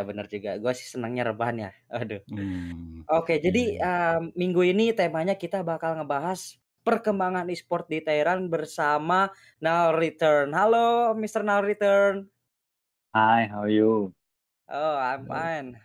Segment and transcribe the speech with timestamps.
[0.00, 2.22] Iya bener juga, gua sih senangnya rebahan ya, aduh.
[2.28, 3.84] Mmm, Oke jadi, iya iya.
[3.84, 6.40] mmm, minggu ini temanya kita bakal ngebahas
[6.86, 9.28] perkembangan e-sport di Thailand bersama
[9.64, 10.48] Nowreturn.
[10.56, 12.30] Halo Mister Nowreturn.
[13.14, 14.14] Hi, how are you?
[14.68, 15.80] Oh, I'm fine.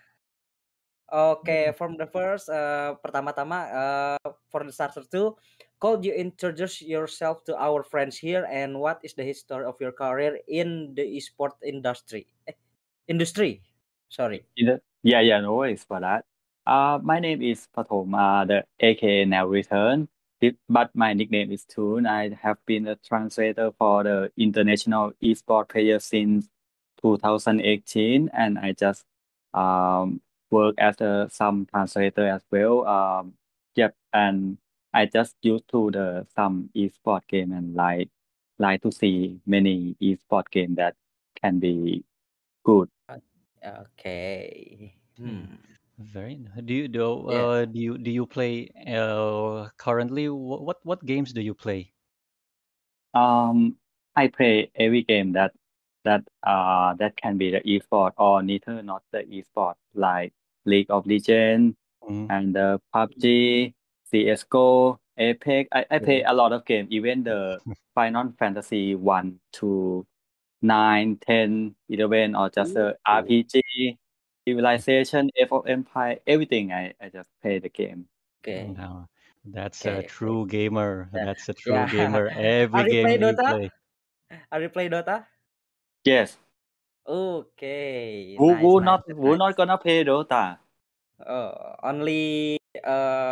[1.14, 1.76] Oke, Mhm.
[1.78, 4.18] from the first, eee, pertama-tama, eee,
[4.50, 5.38] for the starter too,
[5.78, 9.94] could you introduce yourself to our friends here and what is the history of your
[9.94, 12.26] career in the e-sport industry?
[12.50, 12.58] Eh,
[13.06, 13.62] industry,
[14.16, 14.46] sorry.
[15.04, 16.26] Yeah, yeah, no worries for that.
[16.66, 20.08] Uh, my name is Pathom, uh, the aka Nallreturn,
[20.70, 22.08] but my nickname is Toon.
[22.08, 26.48] I have been a translator for the international e-sport player since
[27.02, 29.06] 2018, and I just
[29.54, 30.22] um
[30.52, 32.86] work as a some translator as well.
[32.88, 33.34] Um,
[33.76, 34.58] yep, and
[34.94, 38.10] I just used to the some e-sport game and like
[38.60, 40.96] like to see many e-sport game that
[41.42, 42.04] can be
[42.66, 42.90] good.
[43.66, 45.56] Ot oke, Hmm, hmm.
[45.98, 47.46] very ni do you do, Yeah.
[47.46, 51.94] uh, do you do you play, uh, currently wh what what games do you play?
[53.14, 53.78] Um,
[54.16, 55.54] I play every game that
[56.04, 60.34] that uh that can be the e-sport or neither not the e-sport like
[60.66, 62.30] League of Legends Mhm.
[62.30, 63.74] and the PUBG,
[64.06, 65.70] CS:GO, Apex.
[65.72, 66.28] I I play Oke.
[66.28, 67.62] a lot of game, even the
[67.96, 70.06] Final Fantasy 1 to
[70.66, 73.98] 9, 10, 11 or just a RPG,
[74.48, 78.08] Civilization, Age of Empire, everything I I just play the game.
[78.42, 78.78] Oke.
[78.78, 79.10] Now,
[79.46, 80.12] that's a Oke oke.
[80.12, 81.86] true gamer, Ya that's a ya.
[81.86, 83.48] true gamer, every Are you play game you Dota?
[83.48, 83.70] play.
[84.52, 85.26] Are you play Dota?
[86.06, 86.38] Yes.
[87.06, 90.58] Okay, Who nice who nice not that's who not gonna play Dota?
[91.26, 93.32] Oh, only, um,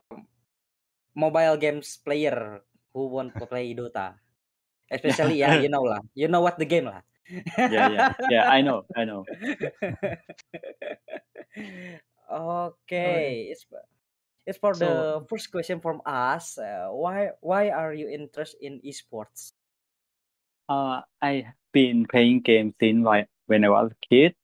[1.16, 2.62] mobile games player
[2.94, 4.16] who want to play Dota.
[4.92, 7.02] Especially yeah, you know lah, you know what the game lah.
[7.72, 8.14] Yeah, yeah.
[8.30, 9.26] Yeah, I know, I know.
[12.32, 13.48] Okay.
[13.52, 13.82] It's for
[14.46, 18.80] it's for So the first question from us, uh, why why are you interested in
[18.84, 19.54] e-sports?
[20.70, 24.36] Uh, I have been playing games since why when I was a kid.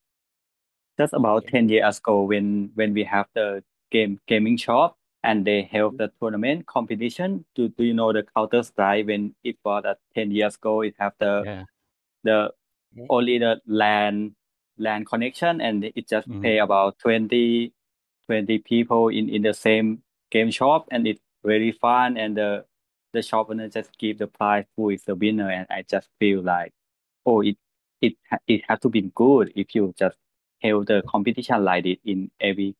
[1.00, 1.52] Just about Yeah.
[1.52, 5.98] 10 years ago when when we have the game gaming shop and they held Mhm.
[5.98, 7.46] the tournament competition.
[7.56, 11.14] Do do you know the Counter-Strike when it was uh, 10 years ago, it have
[11.20, 11.64] the Yeah.
[12.24, 12.54] the.
[13.10, 14.36] Only the LAN
[14.78, 16.42] LAN connection and it just Mhm.
[16.42, 17.74] play about 20
[18.25, 22.66] 20 people in in the same game shop and it's really fun and the
[23.13, 26.42] the shop owner just give the prize who is the winner and I just feel
[26.42, 26.74] like,
[27.25, 27.58] oh, it
[28.02, 28.13] it
[28.48, 30.18] it has to be good if you just
[30.62, 32.75] held the competition like it in every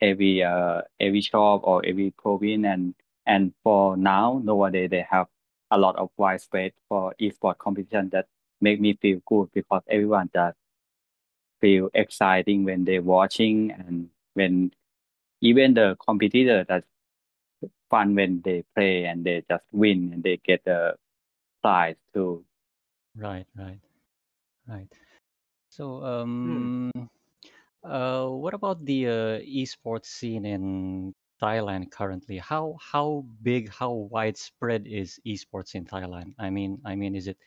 [0.00, 2.94] every uh every shop or every province and
[3.26, 5.26] and for now nowadays they have
[5.70, 8.26] a lot of wide space for e-sport competition that
[8.64, 10.58] make me feel good because everyone just
[11.60, 14.72] feel exciting when they're watching and when
[15.40, 16.84] even the competitor that
[17.90, 20.96] fun when they play and they just win and they get the
[21.62, 22.44] prize too.
[23.16, 23.80] Right, right,
[24.68, 24.88] right.
[25.70, 26.02] So,
[26.42, 26.66] Hmm.
[26.84, 26.90] um,
[27.84, 32.38] uh, what about the, uh, e-sports scene in Thailand currently?
[32.38, 36.34] How how big, how widespread is e-sports in Thailand?
[36.38, 37.38] I mean I mean, is it,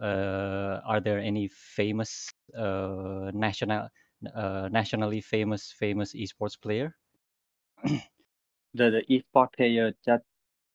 [0.00, 3.88] are there any famous, uh, national
[4.34, 6.94] uh, nationally famous famous e-sports player?
[8.74, 10.24] The the e-sport player just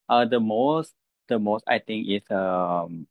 [0.10, 0.94] uh the most
[1.28, 3.08] the most I think is um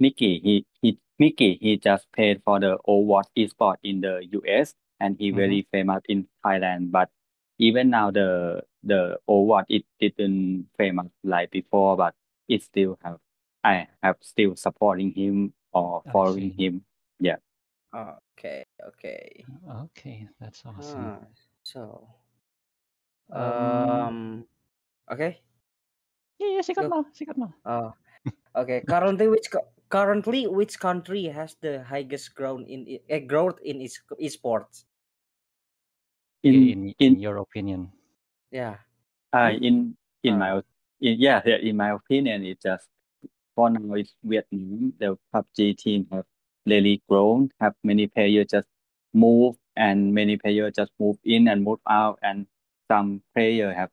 [0.00, 0.40] Mickie.
[0.40, 5.30] He he Mickie he just played for the Overwatch e-sport in the US and he
[5.32, 5.32] Mhm.
[5.32, 6.90] very famous in Thailand.
[6.92, 7.10] But
[7.58, 12.14] even now the the Overwatch it didn't famous like before, but
[12.48, 13.18] it still have
[13.64, 16.64] I have still supporting him or following see.
[16.66, 16.84] him.
[17.18, 17.36] Yeah.
[17.94, 18.64] Okay.
[18.82, 19.44] Okay.
[19.88, 21.16] Okay, that's awesome.
[21.16, 21.24] Ah,
[21.64, 21.80] so
[23.32, 24.18] Um um,
[25.08, 25.40] oke.
[26.38, 26.90] Iya iya, sikat Go.
[26.92, 27.52] Mal sikat Mal.
[27.64, 27.88] Oh,
[28.58, 28.82] okay.
[28.84, 33.80] Currently which co currently which country has the highest grown in e eh, growth in
[33.80, 34.84] es e-sports?
[36.44, 37.88] In in in in your opinion.
[38.52, 38.84] Yeah.
[39.34, 40.56] uh in in my Uh.
[40.62, 40.68] o-
[41.00, 42.86] in yeah, yeah in my opinion it's just
[43.54, 44.92] for now it's Vietnam.
[44.98, 46.24] The PUBG team have
[46.66, 48.68] really grown, have many players just
[49.12, 52.46] move and many players just move in and move out and
[52.90, 53.90] some player have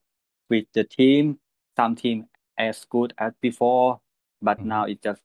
[0.47, 1.39] switched the team.
[1.77, 2.27] Some team
[2.57, 4.01] as good as before,
[4.41, 4.67] but Mhm.
[4.67, 5.21] now it just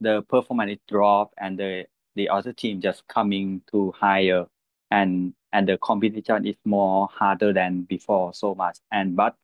[0.00, 4.46] the performance is drop and the the other team just coming to higher
[4.90, 8.78] and and the competition is more harder than before so much.
[8.92, 9.36] And but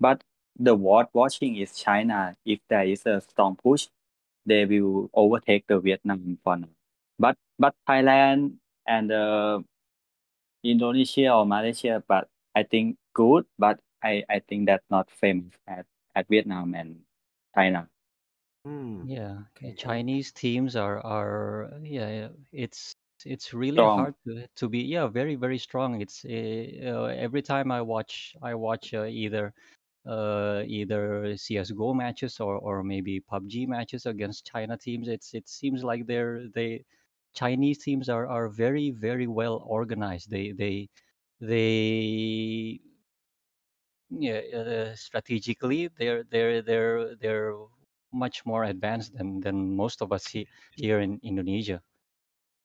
[0.00, 0.22] but
[0.58, 2.36] the world watching is China.
[2.44, 3.88] If there is a strong push,
[4.46, 6.68] they will overtake the Vietnam for now.
[7.18, 9.60] But but Thailand and uh
[10.62, 15.86] Indonesia or Malaysia, but I think good, but I, I think that's not famous at,
[16.14, 17.04] at Vietnam and
[17.54, 17.88] China.
[18.64, 19.06] Hmm.
[19.06, 19.76] Yeah, Okay.
[19.76, 22.94] Chinese teams are are yeah, yeah, it's
[23.24, 23.86] it's really Strong.
[23.86, 26.00] hard to to be yeah, very very strong.
[26.00, 29.54] It's uh, uh, every time I watch I watch uh, either
[30.06, 35.08] uh either CS:GO matches or or maybe PUBG matches against China teams.
[35.08, 36.84] It's it seems like they're they
[37.34, 40.30] Chinese teams are are very very well organized.
[40.30, 40.88] They they
[41.40, 42.80] they
[44.10, 47.54] yeah uh, strategically they're they're they're they're
[48.12, 51.82] much more advanced than than most of us he, here in Indonesia.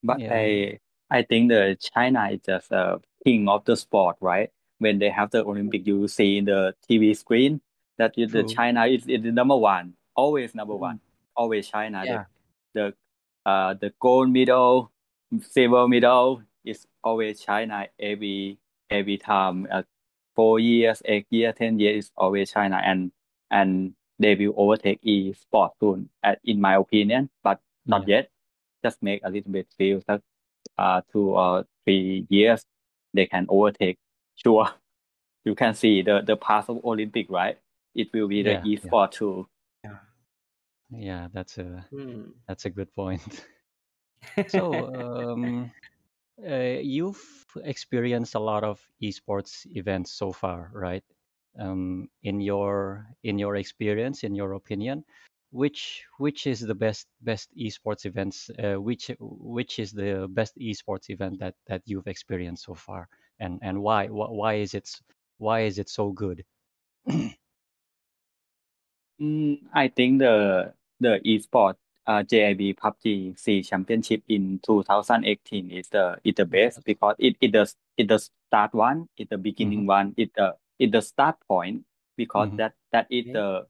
[0.04, 0.32] But Yeah.
[0.32, 0.80] I
[1.12, 4.52] I think the China is just a king of the sport, right?
[4.82, 7.62] When they have the Olympic, you see in the TV screen
[8.00, 10.80] that the China is, is the number one, always number Mm.
[10.90, 11.00] one,
[11.38, 12.02] always China.
[12.06, 12.26] Yeah.
[12.74, 12.82] The
[13.46, 14.92] the uh the gold medal,
[15.42, 18.58] silver medal is always China every
[18.90, 19.68] every time.
[19.72, 19.84] Uh,
[20.36, 23.12] four years, eight years, ten years is always China, and
[23.52, 28.18] and they will overtake e sport soon, uh, in my opinion, but not Yeah.
[28.18, 28.32] yet
[28.84, 30.22] just make a little bit feel that
[30.78, 32.66] uh two or three years
[33.14, 34.00] they can overtake
[34.36, 34.68] sure
[35.46, 37.60] you can see the the path of olympic right
[37.96, 38.94] it will be the Yeah, yeah.
[38.94, 39.48] e-sport too
[40.92, 42.32] Yeah, that's a Hmm.
[42.48, 43.48] that's a good point.
[44.48, 45.72] So, um,
[46.46, 51.04] uh, you've experienced a lot of esports events so far, right?
[51.60, 55.06] Um, in your in your experience, in your opinion,
[55.52, 58.50] which which is the best best esports events?
[58.60, 63.10] Uh, which which is the best esports event that that you've experienced so far,
[63.42, 64.90] and and why why, why is it
[65.40, 66.46] why is it so good?
[69.22, 76.20] Mm, I think the the esports uh, JIB PUBG C Championship in 2018 is the
[76.24, 80.14] is the best because it it does it the start one, it the beginning one,
[80.18, 81.86] it the it the start point
[82.18, 82.58] because Mhm.
[82.58, 83.68] that that is the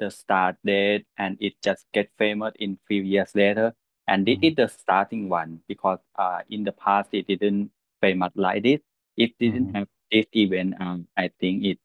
[0.00, 3.74] the start date and it just get famous in few years later
[4.08, 4.50] and this Mhm.
[4.50, 7.70] is the starting one because uh in the past it didn't
[8.00, 8.80] famous like this.
[9.16, 9.74] It didn't Mhm.
[9.76, 10.74] have this event.
[10.80, 11.78] Um, I think it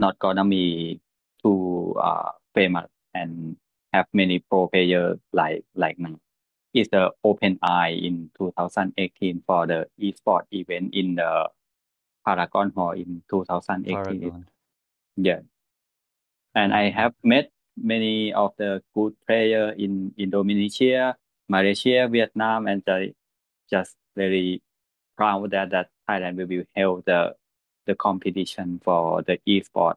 [0.00, 1.00] not gonna be
[1.42, 3.56] too uh famous and
[3.92, 6.18] have many pro players like like now.
[6.74, 11.48] It's the open eye in 2018 for the esport event in the
[12.24, 14.20] Paragon Hall in 2018.
[14.20, 14.46] Paragon.
[15.16, 15.40] Yeah.
[16.54, 21.16] And I have met many of the good players in Indonesia,
[21.48, 23.12] Malaysia, Vietnam, and I
[23.70, 24.62] just very
[25.16, 27.34] proud that that Thailand will be held the
[27.88, 29.96] the competition for the esport.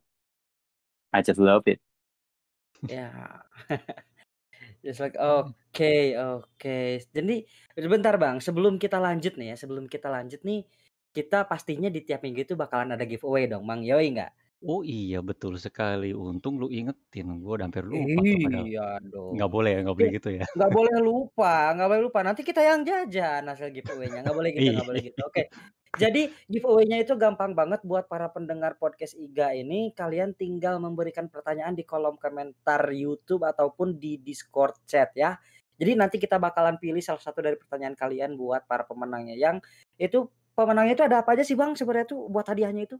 [1.12, 1.84] I just love it.
[2.88, 3.44] Ya.
[4.80, 6.80] Just like oke oke.
[7.12, 7.36] Jadi
[7.76, 10.64] bentar Bang, sebelum kita lanjut nih ya, sebelum kita lanjut nih,
[11.12, 14.32] kita pastinya di tiap minggu itu bakalan ada giveaway dong Bang, yoi nggak?
[14.60, 16.12] Oh iya betul sekali.
[16.12, 18.66] Untung lu ingetin, gue udah hampir lupa tuh padahal.
[18.68, 19.32] Iya dong.
[19.40, 20.44] Nggak boleh ya, nggak boleh gitu ya.
[20.60, 22.20] Nggak boleh lupa, nggak boleh lupa.
[22.28, 24.20] Nanti kita yang jajan hasil giveaway-nya.
[24.20, 25.20] Nggak boleh gitu, nggak boleh gitu.
[25.24, 25.44] Oke.
[25.96, 29.96] Jadi giveaway-nya itu gampang banget buat para pendengar podcast IGA ini.
[29.96, 35.40] Kalian tinggal memberikan pertanyaan di kolom komentar YouTube ataupun di Discord chat ya.
[35.80, 39.40] Jadi nanti kita bakalan pilih salah satu dari pertanyaan kalian buat para pemenangnya.
[39.40, 39.64] Yang
[39.96, 43.00] itu pemenangnya itu ada apa aja sih Bang sebenarnya tuh buat hadiahnya itu?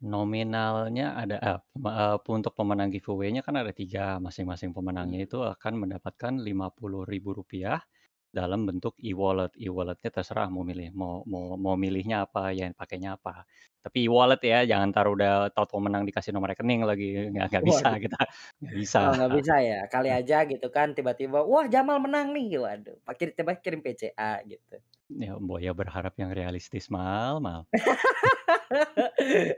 [0.00, 4.16] Nominalnya ada eh, eh, untuk pemenang giveaway-nya kan ada tiga.
[4.16, 7.84] Masing-masing pemenangnya itu akan mendapatkan Rp50.000
[8.32, 9.52] dalam bentuk e-wallet.
[9.60, 13.44] E-walletnya terserah mau milih mau mau mau milihnya apa, yang pakainya apa.
[13.84, 17.28] Tapi e-wallet ya, jangan taruh udah tahu-tahu menang dikasih nomor rekening lagi.
[17.32, 18.00] Nggak nggak bisa Waduh.
[18.00, 18.18] kita
[18.64, 19.00] nggak bisa.
[19.00, 19.78] Oh nggak bisa ya?
[19.92, 22.46] Kali aja gitu kan tiba-tiba, wah Jamal menang nih.
[22.64, 24.76] Waduh, pakai tiba kirim PCA gitu.
[25.18, 27.66] Ya, Boya berharap yang realistis mal mal.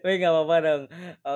[0.05, 0.83] Wih nggak apa-apa dong.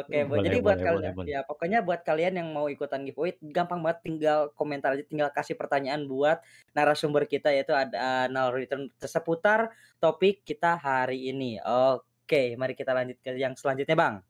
[0.00, 1.28] Oke, buat Boleh jadi buat boleh kalian boleh.
[1.28, 5.60] ya pokoknya buat kalian yang mau ikutan giveaway gampang banget tinggal komentar aja, tinggal kasih
[5.60, 6.40] pertanyaan buat
[6.72, 9.68] narasumber kita yaitu ada Nal Return seputar
[10.00, 11.60] topik kita hari ini.
[11.60, 14.24] Oke, mari kita lanjut ke yang selanjutnya Bang.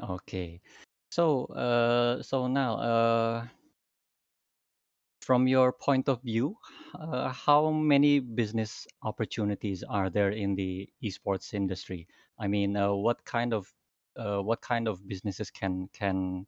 [0.00, 0.64] Okay.
[1.12, 3.36] So, uh, so now, uh,
[5.22, 6.56] from your point of view,
[6.94, 12.08] uh, how many business opportunities are there in the esports industry?
[12.38, 13.72] I mean, uh, what kind of
[14.16, 16.46] uh, what kind of businesses can can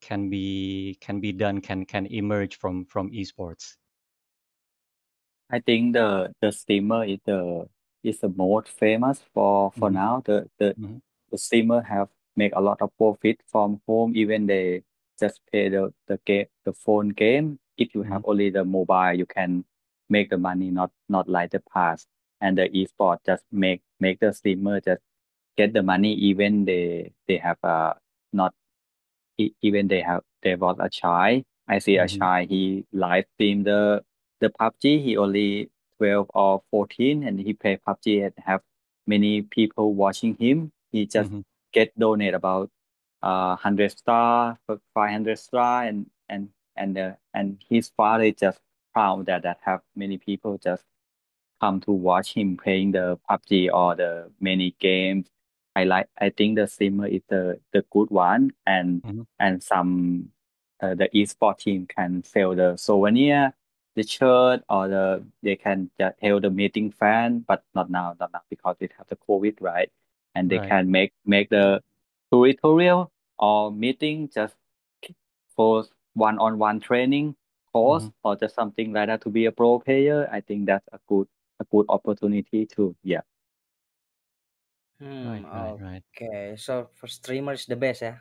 [0.00, 3.76] can be can be done can can emerge from from esports?
[5.50, 7.68] I think the the streamer is the
[8.02, 9.94] is the most famous for for Mhm.
[9.94, 10.20] now.
[10.24, 11.00] The the Mhm.
[11.30, 14.16] the streamer have make a lot of profit from home.
[14.16, 14.84] Even they
[15.20, 17.58] just pay the the game the phone game.
[17.78, 19.64] If you have only the mobile, you can
[20.08, 20.70] make the money.
[20.70, 22.06] Not not like the past.
[22.40, 25.00] and the esport just make make the streamer just
[25.56, 27.94] get the money even they they have uh
[28.32, 28.52] not
[29.62, 32.18] even they have there was a child I see a Mhm.
[32.18, 34.02] child he live stream the
[34.40, 38.62] the PUBG he only 12 or 14 and he play PUBG and have
[39.06, 41.44] many people watching him he just Mhm.
[41.72, 42.70] get donate about
[43.22, 44.58] uh 100 star
[44.94, 48.60] 500 star and and and uh, and his father just
[48.92, 50.84] proud that that have many people just
[51.60, 55.28] come to watch him playing the PUBG or the many games.
[55.74, 56.08] I like.
[56.18, 59.26] I think the streamer is the the good one, and Mhm.
[59.38, 60.30] and some
[60.80, 63.54] uh, the esport team can sell the souvenir,
[63.94, 68.32] the shirt, or the they can just tell the meeting fan, but not now, not
[68.32, 69.90] now because it have the COVID, right?
[70.34, 70.68] And they Right.
[70.68, 71.82] can make make the
[72.32, 74.56] tutorial or meeting just
[75.54, 75.84] for
[76.16, 77.36] one-on-one training
[77.72, 78.14] course Mhm.
[78.24, 80.28] or just something like that to be a pro player.
[80.32, 81.28] I think that's a good
[81.60, 82.96] a good opportunity too.
[83.04, 83.22] Yeah.
[84.98, 86.04] Hmm, Right, right, right.
[86.16, 86.56] okay.
[86.56, 88.18] So for streamer is the best, yeah.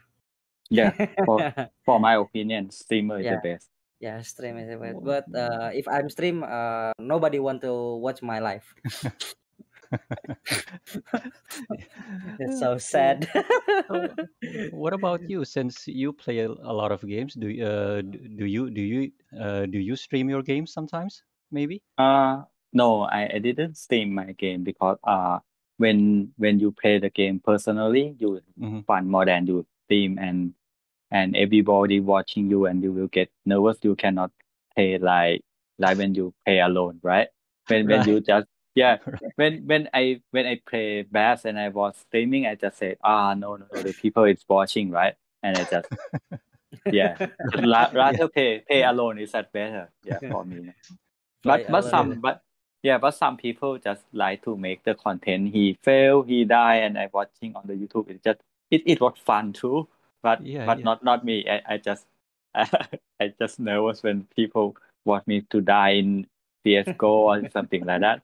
[0.70, 0.92] Yeah.
[1.26, 1.40] For
[1.86, 3.70] for my opinion, streamer is the best.
[4.00, 5.00] Yeah, stream is the best.
[5.04, 7.72] But uh, if I'm stream, uh, nobody want to
[8.04, 8.66] watch my live.
[12.40, 13.28] It's so So, sad.
[13.88, 14.16] so
[14.70, 15.46] what about you?
[15.46, 19.12] Since you play a, a lot of games, do y- uh do you do you
[19.40, 21.24] uh do you stream your games sometimes?
[21.52, 21.82] Maybe?
[21.98, 25.40] Uh no, I, I didn't stream my game because uh
[25.78, 30.54] when when you play the game personally, you hmm fun more than you stream and
[31.12, 33.78] and everybody watching you and you will get nervous.
[33.84, 34.32] You cannot
[34.76, 35.42] play like
[35.80, 37.28] like when you play alone, right?
[37.68, 38.98] When when you just yeah
[39.36, 43.34] when when I when I play bass and I was streaming, I just said ah
[43.34, 45.88] no no the people is watching right, and I just
[46.92, 47.18] yeah
[47.64, 50.74] rather play play alone is that better yeah for me.
[51.44, 52.42] But but some but
[52.84, 55.54] yeah but some people just like to make the content.
[55.54, 58.10] He fail, he die, and I watching on the YouTube.
[58.10, 58.42] It just
[58.72, 59.88] it, it was fun too,
[60.22, 60.84] but Yeah, but yeah.
[60.84, 61.48] not not me.
[61.50, 62.06] I, I just
[62.56, 66.28] I just nervous when people want me to die in
[66.64, 68.24] CS:GO or something like that.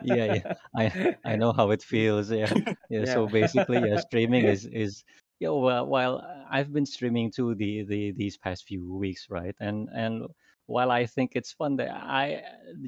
[0.00, 0.42] Yeah, yeah.
[0.76, 0.92] I
[1.24, 2.30] I know how it feels.
[2.30, 2.54] Yeah.
[2.88, 3.04] Yeah.
[3.04, 3.04] Yeah.
[3.04, 5.04] So basically, yeah, streaming is is
[5.40, 5.50] yeah.
[5.50, 9.54] Well, while uh, I've been streaming too the the these past few weeks, right?
[9.60, 10.26] And and
[10.66, 12.42] while I think it's fun, that I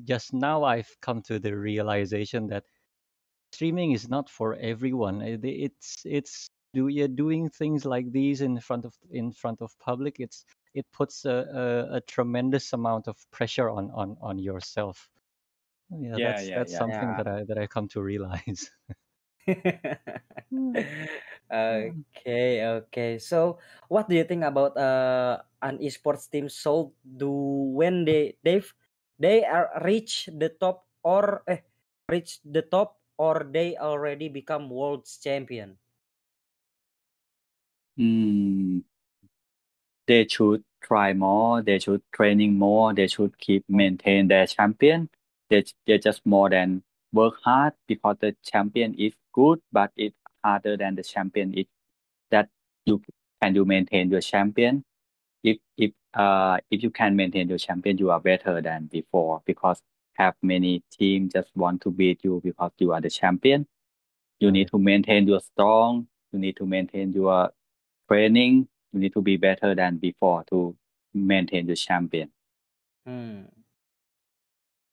[0.05, 2.65] just now I've come to the realization that
[3.53, 5.23] streaming is not for everyone.
[5.23, 9.71] It- It's it's do you doing things like these in front of in front of
[9.79, 10.21] public.
[10.21, 10.45] It's
[10.75, 15.09] it puts a, a, a tremendous amount of pressure on on on yourself.
[16.01, 16.83] Yeah, Yeah, that's yeah, that's yeah.
[16.83, 17.17] something Yeah.
[17.17, 18.71] that I that I come to realize.
[21.53, 23.19] Okay, okay.
[23.19, 23.59] So,
[23.89, 27.29] what do you think about uh an esports team sold do
[27.77, 28.67] when they they've
[29.21, 31.61] they are reach the top or eh
[32.09, 35.77] reach the top or they already become world champion?
[37.99, 38.83] Mm,
[40.07, 41.63] they should try more.
[41.63, 42.95] They should training more.
[42.95, 45.11] They should keep maintain their champion.
[45.53, 46.83] They they just more than
[47.13, 51.55] work hard because the champion is good, but it's harder than the champion.
[51.59, 51.69] It
[52.31, 52.49] that
[52.87, 53.03] you
[53.43, 54.85] can you maintain your champion.
[55.45, 59.81] If if uh if you can maintain your champion, you are better than before because
[60.15, 63.67] have many team just want to beat you because you are the champion.
[64.41, 66.09] You need to maintain your strong.
[66.33, 67.53] You need to maintain your
[68.09, 68.69] training.
[68.93, 70.77] You need to be better than before to
[71.15, 72.31] maintain the champion.
[73.07, 73.62] hmm.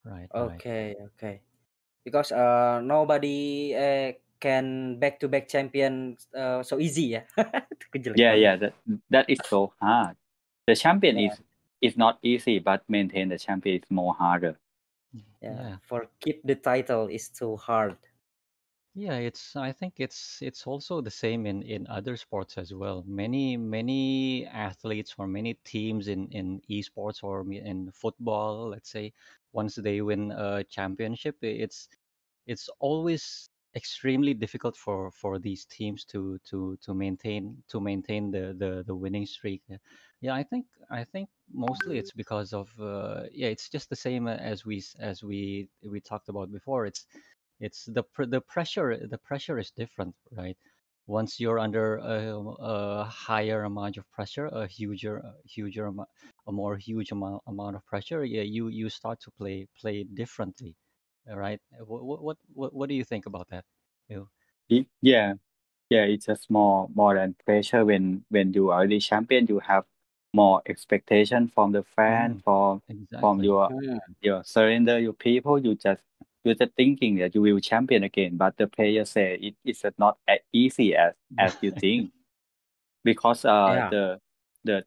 [0.04, 0.64] Right, right.
[0.64, 1.42] Okay, okay.
[2.06, 7.22] Because uh nobody uh can back to back champion uh, so easy ya.
[8.04, 8.76] Jelek Yeah, yeah, that
[9.10, 10.18] that is so hard.
[10.68, 11.42] The champion Yeah, is
[11.82, 14.60] is not easy, but maintain the champion is more harder.
[15.42, 15.60] yeah.
[15.60, 15.78] Yeah.
[15.82, 17.98] For keep the title is too hard.
[18.96, 23.04] Yeah, it's I think it's it's also the same in in other sports as well.
[23.04, 29.14] Many many athletes or many teams in in esports or in football, let's say,
[29.54, 31.90] once they win a championship, it's
[32.46, 38.54] it's always extremely difficult for for these teams to to to maintain to maintain the
[38.58, 39.64] the the winning streak.
[40.22, 44.28] Yeah, I think I think mostly it's because of uh, yeah, it's just the same
[44.28, 46.86] as we as we we talked about before.
[46.86, 47.06] It's
[47.60, 50.58] it's the the pressure the pressure is different, right?
[51.08, 56.10] Once you're under a, a higher amount of pressure, a huger a huger amount,
[56.50, 60.76] a more huge amount amount of pressure, yeah, you you start to play play differently
[61.46, 61.62] right?
[61.86, 63.66] What what what what do you think about that?
[64.10, 64.30] You
[64.70, 65.34] It- yeah,
[65.90, 69.86] yeah, it's just more more than pressure when when you are the champion, you have
[70.34, 72.84] more expectation from the fan, mm, from
[73.20, 73.98] from your Hmm.
[74.22, 75.60] your surrender your people.
[75.60, 76.04] You just
[76.44, 80.20] you're just thinking that you will champion again, but the player say it is not
[80.28, 82.14] as easy as as you think,
[83.04, 83.90] because uh Yeah.
[83.90, 84.20] the
[84.70, 84.78] the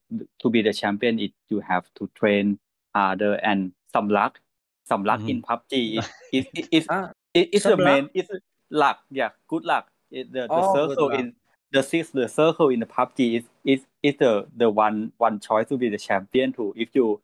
[0.40, 2.58] to be the champion it you have to train
[2.94, 4.40] harder and some luck,
[4.88, 8.12] some luck in PUBG is is is, is Ah, it, it's some the main luck?
[8.14, 8.30] it's
[8.70, 8.98] luck.
[9.10, 9.88] Yeah good luck.
[10.10, 11.34] It, the the Oh, circle in
[11.72, 15.68] the six the circle in the PUBG is is is the the one one choice
[15.68, 17.20] to be the champion too if you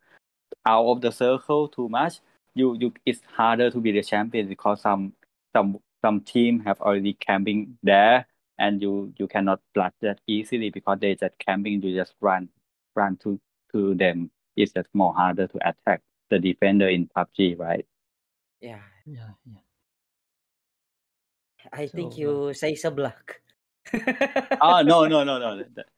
[0.67, 2.21] out of the circle too much
[2.55, 5.13] you you it's harder to be the champion because some
[5.55, 8.27] some some team have already camping there
[8.59, 12.49] and you you cannot block that easily because they just camping you just run
[12.95, 13.41] run to
[13.73, 17.87] to them it's just more harder to attack the defender in PUBG right
[18.61, 18.83] Yeah.
[19.07, 19.63] yeah, yeah.
[21.73, 23.39] I think So, uh, you say seblak.
[24.61, 25.89] oh no no no no that-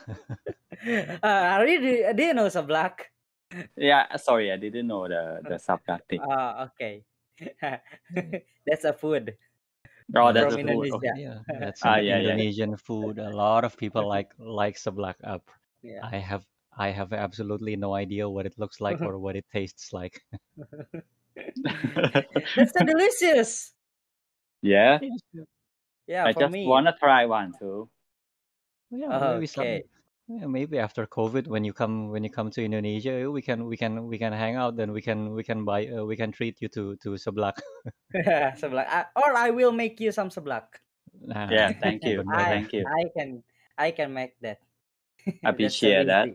[1.22, 3.10] uh, really, didn't know seblak?
[3.76, 6.20] Yeah, sorry, I didn't know the the subtactic.
[6.22, 7.02] Ah, okay.
[8.66, 9.34] That's a food.
[10.14, 10.58] Oh, that's from food.
[10.58, 10.92] Indonesia.
[10.92, 11.12] Okay.
[11.12, 12.38] yeah, that's Ah, an yeah, yeah.
[12.38, 13.18] Indonesian food.
[13.18, 15.50] A lot of people like like seblak up.
[15.82, 16.10] Yeah.
[16.12, 16.46] I have
[16.76, 20.22] I have absolutely no idea what it looks like or what it tastes like.
[22.56, 23.74] That's so delicious.
[24.62, 25.00] Yeah,
[26.06, 26.62] Yeah, I for just me.
[26.62, 27.90] wanna try one too.
[28.90, 29.82] Yeah, maybe some.
[30.30, 30.40] Okay.
[30.40, 33.76] Yeah, maybe after COVID, when you come when you come to Indonesia, we can we
[33.76, 34.76] can we can hang out.
[34.76, 37.58] Then we can we can buy uh, we can treat you to to seblak.
[38.60, 38.86] seblak.
[38.86, 40.78] I, or I will make you some seblak.
[41.18, 42.22] Nah, Yeah, thank you.
[42.30, 42.84] I Thank you.
[42.86, 43.42] I can
[43.78, 44.62] I can make that.
[45.44, 46.28] Appreciate that.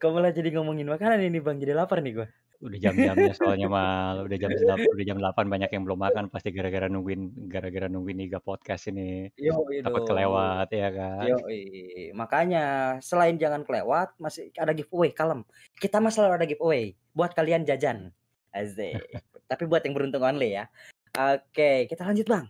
[0.00, 2.28] Kok malah jadi ngomongin makanan ini Bang, jadi lapar nih gua.
[2.56, 6.56] Udah jam-jamnya soalnya mal, udah jam selap- udah jam 8 banyak yang belum makan pasti
[6.56, 9.28] gara-gara nungguin gara-gara nungguin Iga podcast ini.
[9.36, 11.26] Yoi Takut kelewat ya kan.
[11.36, 11.62] Yoi.
[12.16, 15.44] Makanya selain jangan kelewat, masih ada giveaway, kalem.
[15.76, 18.08] Kita mah selalu ada giveaway buat kalian jajan.
[18.56, 19.04] Asik.
[19.52, 20.64] Tapi buat yang beruntung only ya.
[21.16, 22.48] Oke, kita lanjut Bang.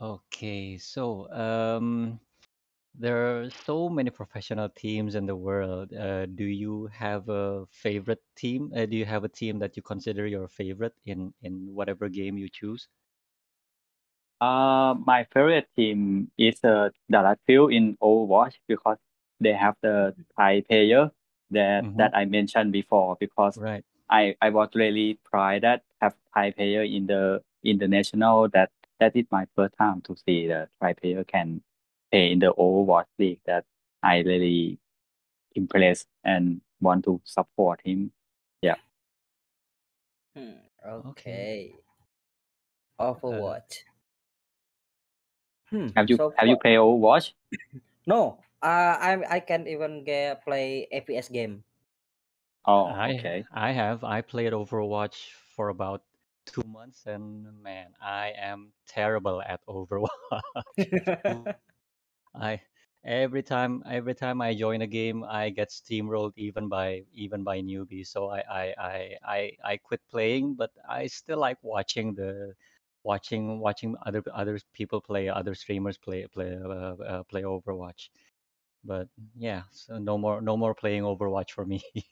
[0.00, 2.18] Okay, so um,
[2.94, 5.92] there are so many professional teams in the world.
[5.94, 8.72] Uh, do you have a favorite team?
[8.76, 12.38] Uh, do you have a team that you consider your favorite in in whatever game
[12.38, 12.88] you choose?
[14.40, 18.96] Uh, my favorite team is uh, Dallas Fuel in Overwatch because
[19.38, 21.10] they have the Thai player
[21.50, 21.94] that Mhm.
[21.94, 23.16] that I mentioned before.
[23.20, 23.84] Because Right.
[24.08, 28.48] I I was really proud that have Thai player in the international.
[28.48, 31.62] That that is my first time to see the Thai player can
[32.12, 33.40] play in the Overwatch league.
[33.46, 33.66] That
[34.02, 34.78] I really
[35.54, 38.12] impressed and want to support him.
[38.62, 38.76] Yeah.
[40.34, 41.72] Hmm, Okay.
[43.06, 43.82] Overwatch.
[45.70, 47.32] Hmm, Have you so have you played Overwatch?
[48.06, 51.64] No, uh, I I can't even get play FPS game.
[52.64, 53.44] Oh, I okay.
[53.52, 56.02] I have I played Overwatch for about
[56.46, 60.08] two months, and man, I am terrible at Overwatch.
[62.34, 62.60] I
[63.04, 67.60] every time every time I join a game, I get steamrolled even by even by
[67.60, 68.08] newbies.
[68.08, 72.54] So I I I I, I quit playing, but I still like watching the
[73.04, 78.10] watching watching other other people play, other streamers play play uh, uh, play Overwatch.
[78.84, 81.82] But yeah, so no more no more playing Overwatch for me.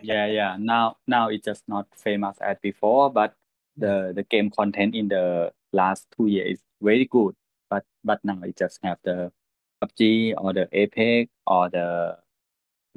[0.00, 3.34] yeah yeah now now it's just not famous as before but
[3.78, 7.34] the the game content in the last two years is very good
[7.70, 9.30] but but now it just have the
[9.78, 12.18] PUBG or the Apex or the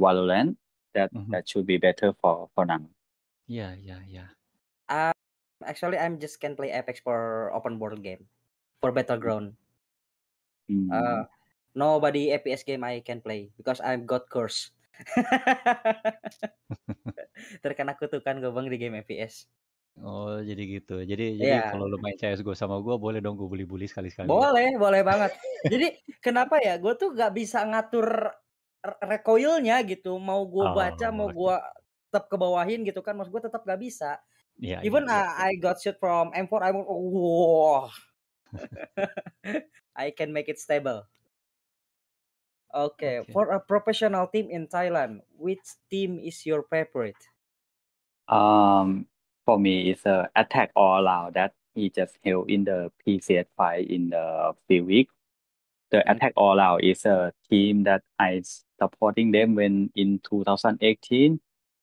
[0.01, 0.57] Valorant
[0.97, 1.29] that Mhm.
[1.29, 2.81] that should be better for for now
[3.51, 4.31] Yeah, yeah, yeah.
[5.61, 8.25] Actually, I'm just can play Apex for open world game,
[8.81, 9.53] for battleground.
[10.71, 10.87] Mm.
[10.89, 11.27] Uh,
[11.75, 14.71] nobody FPS game I can play because I've got curse.
[17.63, 19.51] Terkena kutukan gue bang di game FPS.
[19.99, 20.93] Oh, jadi gitu.
[21.11, 21.61] Jadi jadi Iya.
[21.69, 24.31] kalau lu main CS:GO sama gua boleh dong gue bully-bully sekali-sekali.
[24.31, 25.31] Boleh, boleh banget.
[25.65, 26.77] Jadi kenapa ya?
[26.77, 28.05] Gue tuh gak bisa ngatur
[28.85, 30.17] re- recoilnya gitu.
[30.21, 31.33] Mau gue baca, mau Oh.
[31.33, 31.55] gue
[32.09, 33.17] tetap ke bawahin gitu kan.
[33.17, 34.21] Maksud gue tetap gak bisa.
[34.63, 35.23] Iya, iya, Even iya.
[35.39, 37.89] I, I got shoot from M4, I'm wow.
[39.95, 41.07] I can make it stable.
[42.73, 43.31] Okay, Okay.
[43.31, 47.15] for a professional team in Thailand, which team is your favorite?
[48.27, 49.07] Um,
[49.45, 53.89] for me, it's a Attack All Around that he just held in the PCS fight
[53.89, 55.13] in the few weeks.
[55.91, 56.15] The Mhm.
[56.15, 58.41] Attack All Around is a team that I
[58.79, 61.39] supporting them when in 2018.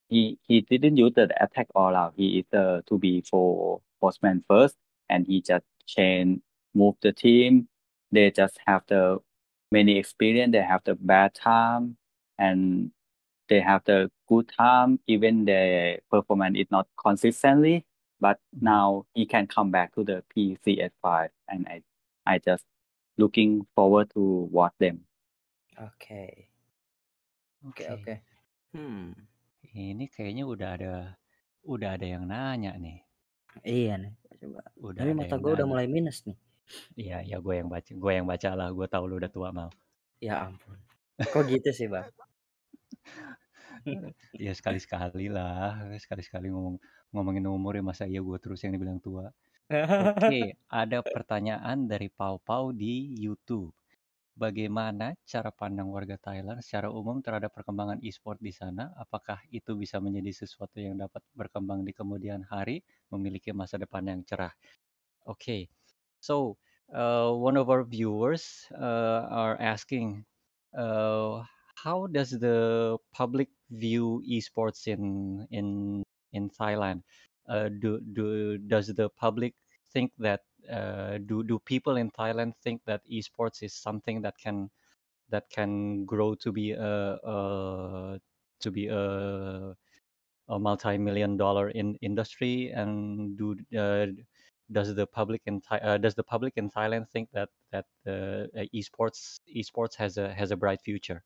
[0.09, 2.15] He he didn't use the Attack All Around.
[2.17, 4.77] He is uh, to be for postman first,
[5.09, 6.41] and he just change
[6.75, 7.69] move the team.
[8.13, 9.19] They just have the
[9.71, 10.53] many experience.
[10.53, 11.97] They have the bad time,
[12.39, 12.93] and
[13.49, 17.87] they have the good time, even the performance is not consistently.
[18.21, 18.63] But Mhm.
[18.63, 21.83] now he can come back to the PCS5, and I
[22.27, 22.65] I just
[23.19, 25.07] looking forward to watch them.
[25.79, 26.51] Oke.
[27.69, 27.95] Oke Oke.
[27.95, 28.15] oke.
[28.75, 29.15] Hmm.
[29.87, 30.95] Ini kayaknya udah ada
[31.73, 32.99] udah ada yang nanya nih.
[33.77, 34.61] Iya nih, coba.
[34.87, 36.39] Udah Tapi mata gue udah mulai minus nih.
[37.01, 38.69] Iya, ya gue yang baca, gue yang baca lah.
[38.77, 39.71] Gue tahu lu udah tua mal.
[40.27, 40.79] Ya ampun.
[41.33, 42.09] Kok gitu sih, Bang?
[44.45, 46.77] ya sekali-sekali lah, sekali-sekali ngomong
[47.15, 49.31] ngomongin umur ya masa iya gue terus yang dibilang tua.
[49.69, 53.73] Oke, ada pertanyaan dari Pau Pau di YouTube.
[54.39, 58.95] Bagaimana cara pandang warga Thailand secara umum terhadap perkembangan e-sport di sana?
[58.95, 64.23] Apakah itu bisa menjadi sesuatu yang dapat berkembang di kemudian hari, memiliki masa depan yang
[64.23, 64.55] cerah?
[65.27, 65.67] Okay,
[66.23, 66.55] so
[66.95, 70.23] uh, one of our viewers uh, are asking,
[70.71, 71.43] uh,
[71.85, 77.03] how does the public view esports in in in Thailand?
[77.49, 79.55] Uh, do do does the public
[79.93, 84.71] think that uh, do do people in Thailand think that esports is something that can
[85.31, 88.19] that can grow to be a, a
[88.61, 89.75] to be a
[90.49, 94.07] a multi-million dollar in industry and do uh,
[94.73, 98.47] does the public in Thai, uh, does the public in Thailand think that that uh,
[98.75, 101.23] esports esports has a has a bright future?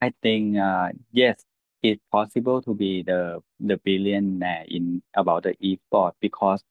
[0.00, 1.44] I think uh, yes,
[1.82, 6.62] it's possible to be the the billionaire in about the e-sport because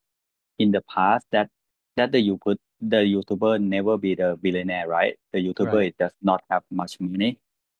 [0.59, 1.49] in the past that
[1.97, 5.17] that the you put the YouTuber never be the billionaire, right?
[5.33, 5.97] The YouTuber Right.
[5.97, 7.39] does not have much money,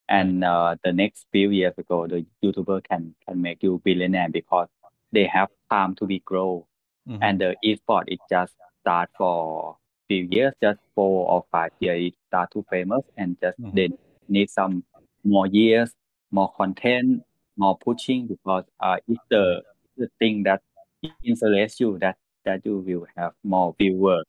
[0.09, 4.67] and uh, the next few years ago, the YouTuber can can make you billionaire because
[5.12, 6.67] they have time to be grow,
[7.05, 7.21] Mhm.
[7.21, 12.15] and the e-sport it just start for few years, just four or five years, it
[12.27, 13.71] start to famous, and just Mhm.
[13.73, 13.89] they
[14.27, 14.83] need some
[15.23, 15.93] more years,
[16.32, 17.23] more content,
[17.58, 19.63] more pushing because uh, it's the
[19.97, 20.62] the thing that
[21.23, 24.25] interests you that that you will have more viewers.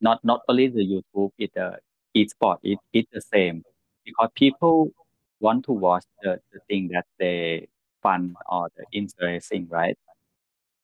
[0.00, 1.76] Not not only the YouTube, it uh,
[2.14, 3.64] e-sport, it it's the same
[4.04, 4.90] because people
[5.40, 7.68] want to watch the, the thing that they
[8.02, 9.96] fun or the interesting, right?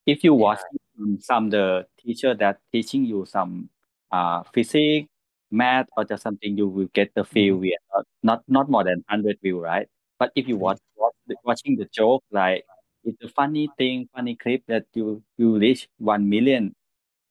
[0.07, 0.43] If you Yeah.
[0.43, 0.61] watch
[0.97, 3.71] some, some the teacher that teaching you some
[4.13, 5.09] uh physics,
[5.51, 7.61] math, or just something, you will get the feel Mhm.
[7.61, 9.89] we are not, not not more than hundred view, right?
[10.19, 12.65] But if you watch, watch the, watching the joke, like
[13.05, 16.75] it's a funny thing, funny clip that you you reach one million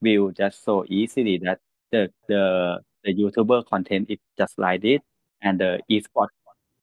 [0.01, 1.59] view just so easily that
[1.91, 5.01] the the the YouTuber content is just like this,
[5.41, 6.29] and the e-sport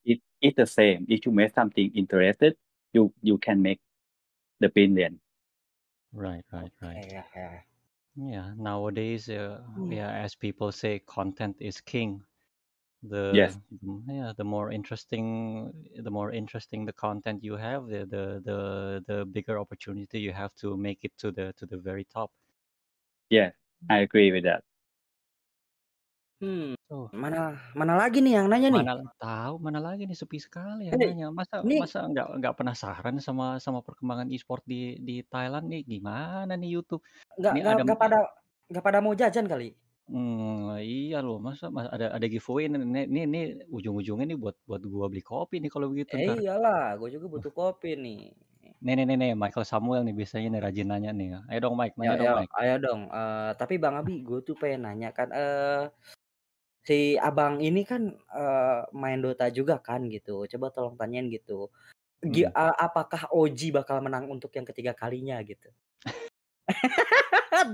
[0.04, 1.06] it it's the same.
[1.08, 2.56] If you make something interested,
[2.92, 3.80] you you can make
[4.60, 5.20] the billion.
[6.12, 6.96] Right, right, right.
[7.04, 7.46] Iya ya.
[8.16, 9.96] Yeah, nowadays, uh, Hmm.
[9.96, 12.24] yeah, as people say, content is king.
[13.02, 13.58] The Yes.
[14.08, 19.26] yeah, the more interesting, the more interesting the content you have, the the the the
[19.26, 22.32] bigger opportunity you have to make it to the to the very top.
[23.30, 23.52] Yeah,
[23.88, 24.64] I agree with that.
[26.40, 26.74] Hmm.
[26.90, 27.38] Oh, Mana
[27.78, 28.84] mana lagi nih yang nanya nih?
[28.84, 31.26] mana tahu, mana lagi nih sepi sekali yang Ini nanya.
[31.38, 35.82] Masa ini masa nggak nggak penasaran sama sama perkembangan e-sport di di Thailand nih?
[35.92, 37.02] Gimana nih YouTube?
[37.38, 38.18] nggak Ini nggak ada nggak pada
[38.70, 39.68] nggak pada mau jajan kali?
[40.08, 43.42] Hmm, iya loh, masa ma ada ada giveaway nih nih nih nih
[43.76, 47.52] ujung-ujungnya nih buat buat gua beli kopi nih kalau begitu Eh iyalah, gue juga butuh
[47.58, 48.20] kopi nih.
[48.84, 51.28] Nih nih nih nih, Michael Samuel nih biasanya nih rajin nanya nih.
[51.50, 52.54] Ayo dong Mike, Ya nanya dong ya, Mike.
[52.60, 53.00] ayo dong.
[53.08, 55.88] Eh, tapi Bang Abi, gue tuh pengen nanya kan, eh
[56.86, 60.46] si abang ini kan eh, main Dota juga kan gitu.
[60.46, 61.68] Coba tolong tanyain gitu.
[62.22, 62.54] Gi- Mhm.
[62.54, 65.68] eh, apakah OG bakal menang untuk yang ketiga kalinya gitu?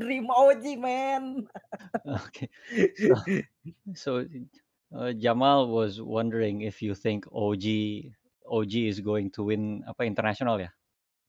[0.00, 1.48] Dream OG man.
[2.02, 2.48] Okay.
[2.96, 3.14] So
[3.94, 4.10] so
[4.92, 7.66] uh, Jamal was wondering if you think OG
[8.48, 10.70] OG is going to win apa international ya?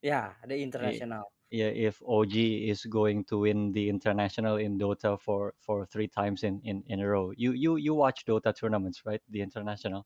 [0.03, 1.31] Ya, the I- international.
[1.51, 6.43] Yeah, if OG is going to win the international in Dota for for three times
[6.43, 7.31] in in in a row.
[7.37, 9.21] You you you watch Dota tournaments, right?
[9.29, 10.05] The international.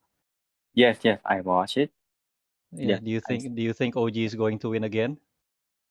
[0.73, 1.91] Yes, yes, I watch it.
[2.71, 2.97] Yeah.
[2.97, 5.19] Yes, Do you I think do you think OG is going to win again?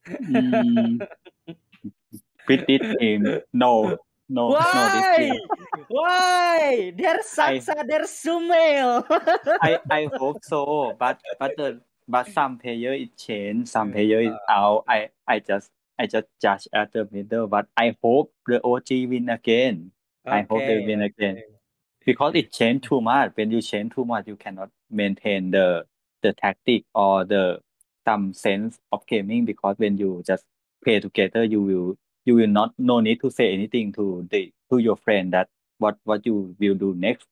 [0.09, 1.03] mm,
[2.49, 3.25] with this team.
[3.53, 5.13] No, no, no, this Why?
[5.17, 5.41] team.
[5.89, 6.93] Why?
[6.97, 9.05] There's I Saksa, there's Sumail.
[9.61, 14.33] I I hope so, but but the but some player is changed, some player is
[14.49, 14.85] uh, out.
[14.89, 19.29] I I just I just judge at the middle, but I hope the OG win
[19.29, 19.93] again.
[20.27, 21.45] I hope they win again okay.
[22.05, 23.33] because it changed too much.
[23.35, 25.85] When you change too much, you cannot maintain the
[26.23, 27.61] the tactic or the
[28.05, 30.45] some sense of gaming because when you just
[30.85, 34.79] play together, you will you will not no need to say anything to the to
[34.79, 37.27] your friend that what what you will do next.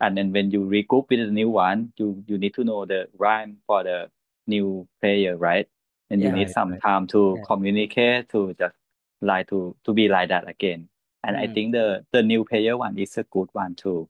[0.00, 3.08] And then when you regroup with the new one, you you need to know the
[3.18, 4.10] rhyme for the
[4.46, 5.68] new player, right?
[6.10, 6.82] And you need Right, some right.
[6.82, 7.44] time to Yeah.
[7.44, 8.76] communicate to just
[9.20, 10.88] like to to be like that again.
[11.24, 11.54] And I Hmm.
[11.54, 14.08] think the the new player one is a good one too.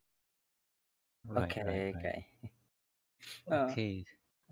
[1.27, 1.95] Right, okay right, oke.
[1.95, 2.15] right.
[3.51, 3.77] Heeh.
[3.77, 4.05] Oke.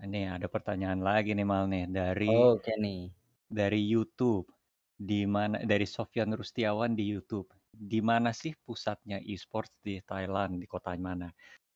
[0.03, 3.13] Ini ada pertanyaan lagi nih Mal nih dari Oke nih.
[3.49, 4.47] dari YouTube.
[4.95, 7.49] Di mana dari Sofyan Rustiawan di YouTube.
[7.73, 10.61] Di mana sih pusatnya e-sports di Thailand?
[10.61, 11.33] Di kota mana?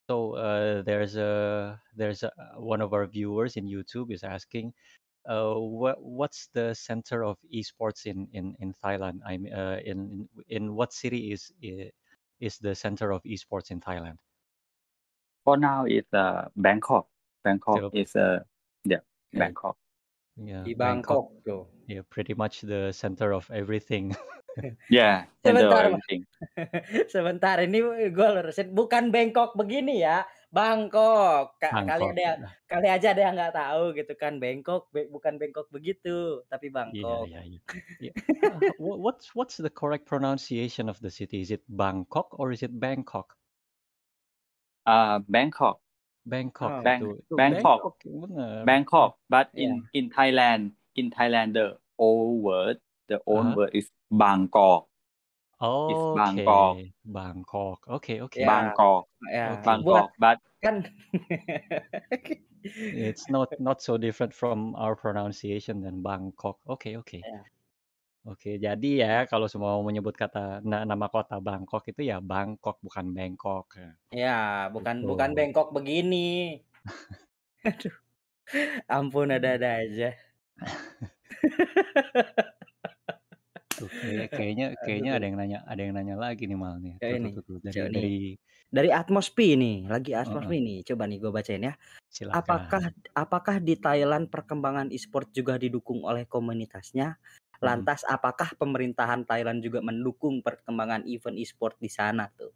[0.08, 4.72] So uh, there's a there's a, one of our viewers in YouTube is asking,
[5.28, 9.20] uh, what what's the center of esports in in in Thailand?
[9.26, 11.52] I'm uh, in in what city is
[12.40, 14.16] is the center of esports in Thailand?
[15.44, 17.08] For now, it's uh, Bangkok.
[17.44, 18.40] Bangkok Still, is uh,
[18.84, 19.76] yeah, Bangkok.
[20.36, 21.28] yeah, Di Bangkok.
[21.44, 21.68] Bangkok.
[21.86, 24.16] Yeah, pretty much the center of everything.
[24.88, 25.84] Yeah, of Sebentar.
[27.14, 30.22] Sebentar ini gue lurusin bukan Bangkok begini ya.
[30.48, 31.60] Bangkok.
[31.60, 32.12] Ka- kali Bangkok.
[32.16, 36.40] ada yang- kali aja ada yang nggak tahu gitu kan Bangkok be- bukan Bangkok begitu,
[36.48, 37.24] tapi Yeah, Bangkok.
[37.28, 37.62] yeah, yeah.
[38.00, 38.14] yeah.
[38.48, 41.40] Uh, wha- what's what's the correct pronunciation of the city?
[41.40, 43.36] Is it Bangkok or is it Bangkok?
[44.82, 45.84] Uh, Bangkok.
[46.24, 47.16] Bangkok Oh, Bang itu.
[47.32, 47.80] Bangkok.
[47.80, 48.54] Bangkok bener.
[48.64, 49.10] Bangkok.
[49.28, 49.64] But Yeah.
[49.64, 52.76] in in Thailand, in Thailand, the old word,
[53.08, 53.64] the old Uh-huh.
[53.64, 54.88] word is Bangkok.
[55.58, 56.78] Bangkok.
[56.78, 57.78] Okay, Bangkok.
[57.98, 58.42] Okay, okay.
[58.42, 59.02] Ya, Bangkok.
[59.28, 59.44] ya.
[59.50, 60.08] Buat Bangkok.
[60.16, 60.76] But kan
[63.08, 66.58] It's not not so different from our pronunciation than Bangkok.
[66.66, 67.22] Okay, okay.
[67.22, 67.42] Ya.
[68.26, 72.76] Oke, jadi ya kalau semua mau menyebut kata na- nama kota Bangkok itu ya Bangkok
[72.84, 73.72] bukan Bangkok.
[74.12, 75.38] Ya, bukan bukan Betul.
[75.38, 76.60] Bangkok begini.
[77.68, 77.94] Aduh.
[78.90, 80.12] Ampun ada-ada aja.
[83.78, 86.94] Tuh, kayak- kayaknya kayaknya ada yang nanya ada yang nanya lagi nih Mal nih.
[86.98, 87.30] Tuh tuh ini.
[87.32, 87.56] tuh, tuh.
[87.62, 88.16] dari Coba dari
[88.68, 90.12] Dari Atmospi nih, lagi.
[90.12, 90.78] Atmospi nih.
[90.84, 91.74] Coba nih gue bacain ya.
[92.12, 92.36] silakan.
[92.42, 92.82] Apakah
[93.16, 97.16] apakah di Thailand perkembangan e-sport juga didukung oleh komunitasnya?
[97.16, 97.64] Mhm.
[97.64, 102.52] Lantas apakah pemerintahan Thailand juga mendukung perkembangan event e-sport di sana tuh?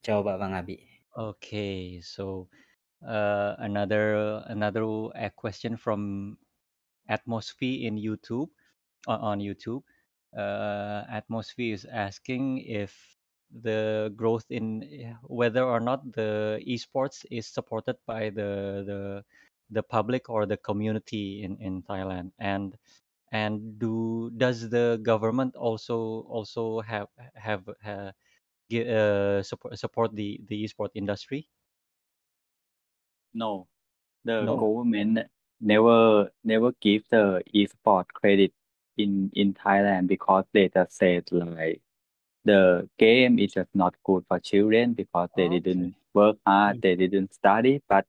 [0.00, 0.80] Coba Bang Abi.
[1.10, 2.46] Okay, so
[3.02, 6.36] uh, another another uh, question from
[7.10, 8.48] Atmosphere in YouTube
[9.06, 9.82] on, on YouTube.
[10.36, 12.94] Uh, Atmosphere is asking if
[13.62, 19.24] the growth in whether or not the esports is supported by the the
[19.70, 22.32] the public or the community in in Thailand.
[22.38, 22.76] And
[23.32, 28.12] and do does the government also also have have uh,
[28.70, 31.48] gi- uh, support support the the esport industry?
[33.34, 33.68] No,
[34.24, 34.56] the no.
[34.56, 35.18] government
[35.60, 38.52] never never give the e-sport credit
[39.02, 41.80] in in Thailand because they just said like
[42.44, 46.82] the game is just not good for children because they okay didn't work hard, Mm.
[46.82, 47.82] they didn't study.
[47.88, 48.06] But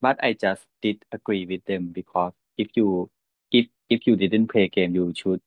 [0.00, 3.10] but I just did agree with them because if you
[3.50, 5.40] if if you didn't play game, you should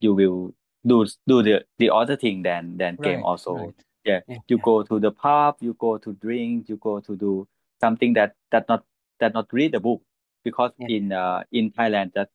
[0.00, 0.54] you will
[0.86, 3.54] do do the the other thing than than game also.
[3.54, 4.62] right Yeah, Ya, you ya.
[4.64, 7.46] go to the pub, you go to drink, you go to do
[7.80, 8.84] something that that not
[9.20, 10.02] that not read the book
[10.44, 10.86] because Ya.
[10.88, 12.30] in uh in Thailand that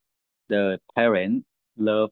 [0.49, 1.45] the parents
[1.77, 2.11] love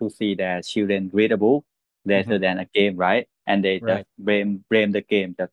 [0.00, 1.64] to see their children read a book
[2.04, 2.40] rather Mhm.
[2.40, 3.28] than a game, right?
[3.46, 5.50] And they right just blame blame the game that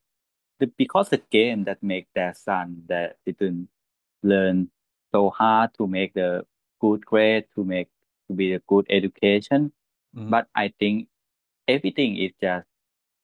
[0.59, 3.69] the, because the game that make their son that didn't
[4.23, 4.71] learn
[5.11, 6.45] so hard to make the
[6.81, 7.89] good grade to make
[8.27, 9.73] to be a good education.
[10.15, 10.29] Mhm.
[10.29, 11.09] But I think
[11.67, 12.67] everything is just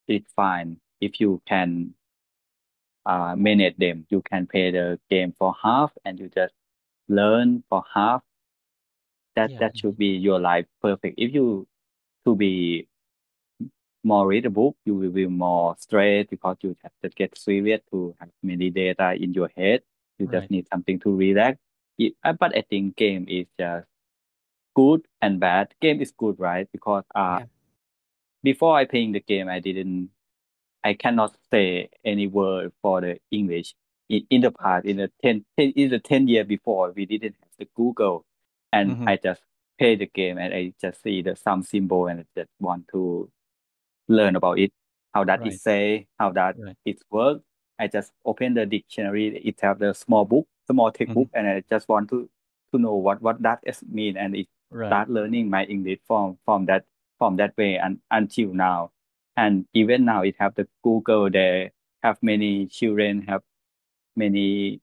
[0.08, 1.96] it's fine if you can
[3.06, 4.06] uh manage them.
[4.10, 6.54] You can play the game for half and you just
[7.08, 8.24] learn for half.
[9.38, 11.16] That yeah that should be your life perfect.
[11.20, 11.68] If you
[12.26, 12.88] to be
[14.04, 17.82] more read a book, you will be more stressed because you have to get serious
[17.92, 19.84] to have many data in your head.
[20.20, 21.60] You just need something to relax.
[21.98, 23.88] It, but I think game is just
[24.76, 25.74] good and bad.
[25.82, 26.68] Game is good, right?
[26.72, 27.46] Because uh Ya.
[28.44, 30.12] before I playing the game, I didn't,
[30.84, 33.76] I cannot say any word for the English.
[34.10, 37.36] In, in the past, in the 10, 10 in the 10 year before, we didn't
[37.42, 38.26] have the Google.
[38.78, 39.06] And Mhm.
[39.06, 39.42] I just
[39.80, 43.30] play the game and I just see the some symbol and I just want to
[44.08, 44.72] learn about it,
[45.14, 47.42] how that right is say, how that right it work.
[47.80, 49.38] I just open the dictionary.
[49.38, 51.32] It have the small book, small textbook, Mhm.
[51.34, 52.30] and I just want to
[52.74, 56.38] to know what what that is mean, and it right start learning my English from
[56.46, 56.86] from that
[57.18, 58.92] from that way and until now.
[59.38, 61.30] And even now, it have the Google.
[61.30, 61.72] They
[62.04, 63.42] have many children have
[64.16, 64.82] many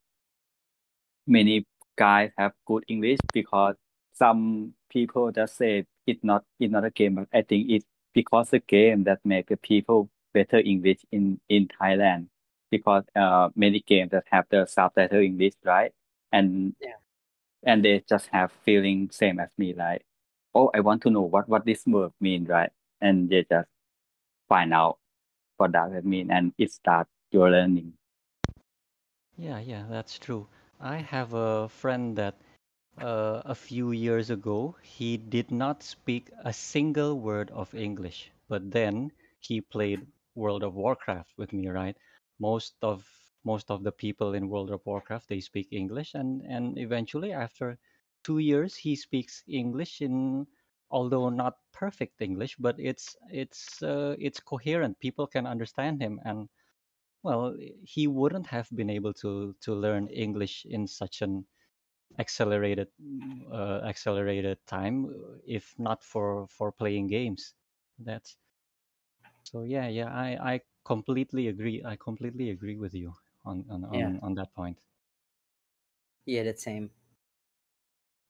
[1.26, 3.76] many guys have good English because
[4.14, 8.50] some people just say it's not it's not a game, but I think it's because
[8.50, 12.28] the game that make the people better English in in Thailand
[12.70, 15.92] because uh many games that have the subtitle English, right?
[16.32, 16.98] And Yeah.
[17.64, 20.04] and they just have feeling same as me, like,
[20.54, 22.70] oh, I want to know what what this word mean, right?
[23.00, 23.68] And they just
[24.48, 24.98] find out
[25.58, 27.94] what does it mean, and it start your learning.
[29.36, 30.48] Yeah, yeah, that's true.
[30.80, 32.34] I have a friend that
[32.98, 38.70] uh, a few years ago he did not speak a single word of English, but
[38.70, 41.96] then he played World of Warcraft with me, right?
[42.40, 43.06] Most of
[43.44, 47.78] most of the people in World of Warcraft they speak English, and and eventually after
[48.24, 50.46] two years he speaks English in
[50.90, 54.98] although not perfect English, but it's it's uh, it's coherent.
[55.00, 56.48] People can understand him, and
[57.22, 61.46] well, he wouldn't have been able to to learn English in such an
[62.18, 62.88] accelerated
[63.52, 67.54] uh, accelerated time uh, if not for for playing games.
[67.98, 68.36] That's
[69.42, 70.10] so yeah, yeah.
[70.12, 71.82] I I completely agree.
[71.84, 73.14] I completely agree with you
[73.44, 74.12] on on Yeah.
[74.12, 74.78] on, on that point.
[76.26, 76.90] Yeah, that same.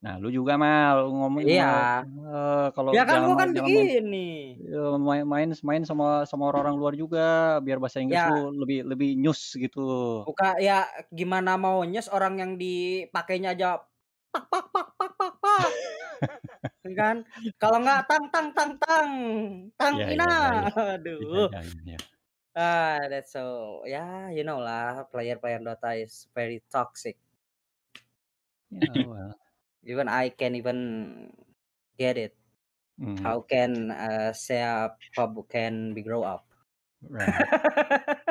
[0.05, 2.05] Nah, lu juga mal ngomong Iya.
[2.05, 4.53] eh, kalau Ya kan gua kan begini.
[4.61, 8.29] eh, main main main sama sama orang luar juga biar bahasa Inggris Ya.
[8.29, 10.21] lu lebih lebih nyus gitu.
[10.29, 13.81] Buka ya gimana mau nyes orang yang dipakainya aja
[14.29, 15.67] pak pak pak pak pak pak.
[17.01, 17.17] kan?
[17.57, 19.09] Kalau nggak tang tang tang tang
[19.73, 20.29] tang Ya, ya, ina.
[20.29, 20.61] ya, ya.
[20.69, 21.47] Iya, Aduh.
[21.49, 21.99] iya, iya, iya.
[22.55, 27.17] Ah, that's so yeah, you know lah, player-player Dota is very toxic.
[28.71, 29.35] Ya, well.
[29.85, 31.31] Even I can even
[31.97, 32.33] get it.
[32.99, 33.21] Mhm.
[33.21, 36.45] How can uh, Sea Pub can be grow up?
[37.05, 37.29] Right.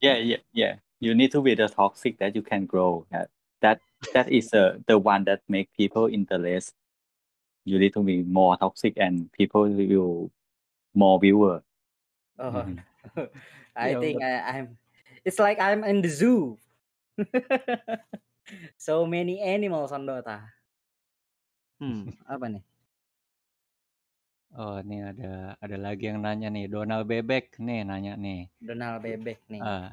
[0.00, 0.74] Yeah, yeah, yeah.
[1.00, 3.06] You need to be the toxic that you can grow.
[3.10, 3.28] That
[3.60, 3.80] that,
[4.14, 6.72] that is the the one that make people interest.
[7.64, 10.30] You need to be more toxic, and people will
[10.94, 11.60] more viewer.
[12.38, 12.80] Oh, Mhm.
[13.76, 14.78] I Yeah, think but- I, I'm.
[15.24, 16.56] It's like I'm in the zoo.
[18.76, 20.44] so many animals on Dota.
[21.78, 22.64] Hmm, apa nih?
[24.56, 28.48] Oh, ini ada ada lagi yang nanya nih, Donald Bebek nih nanya nih.
[28.58, 29.60] Donald Bebek nih.
[29.60, 29.92] Uh,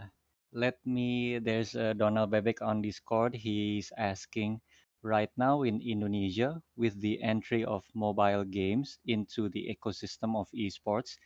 [0.56, 3.36] let me, there's uh, Donald Bebek on Discord.
[3.36, 4.64] He's asking,
[5.04, 11.20] right now in Indonesia, with the entry of mobile games into the ecosystem of esports,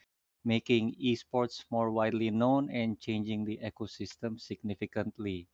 [0.43, 5.47] making esports more widely known and changing the ecosystem significantly.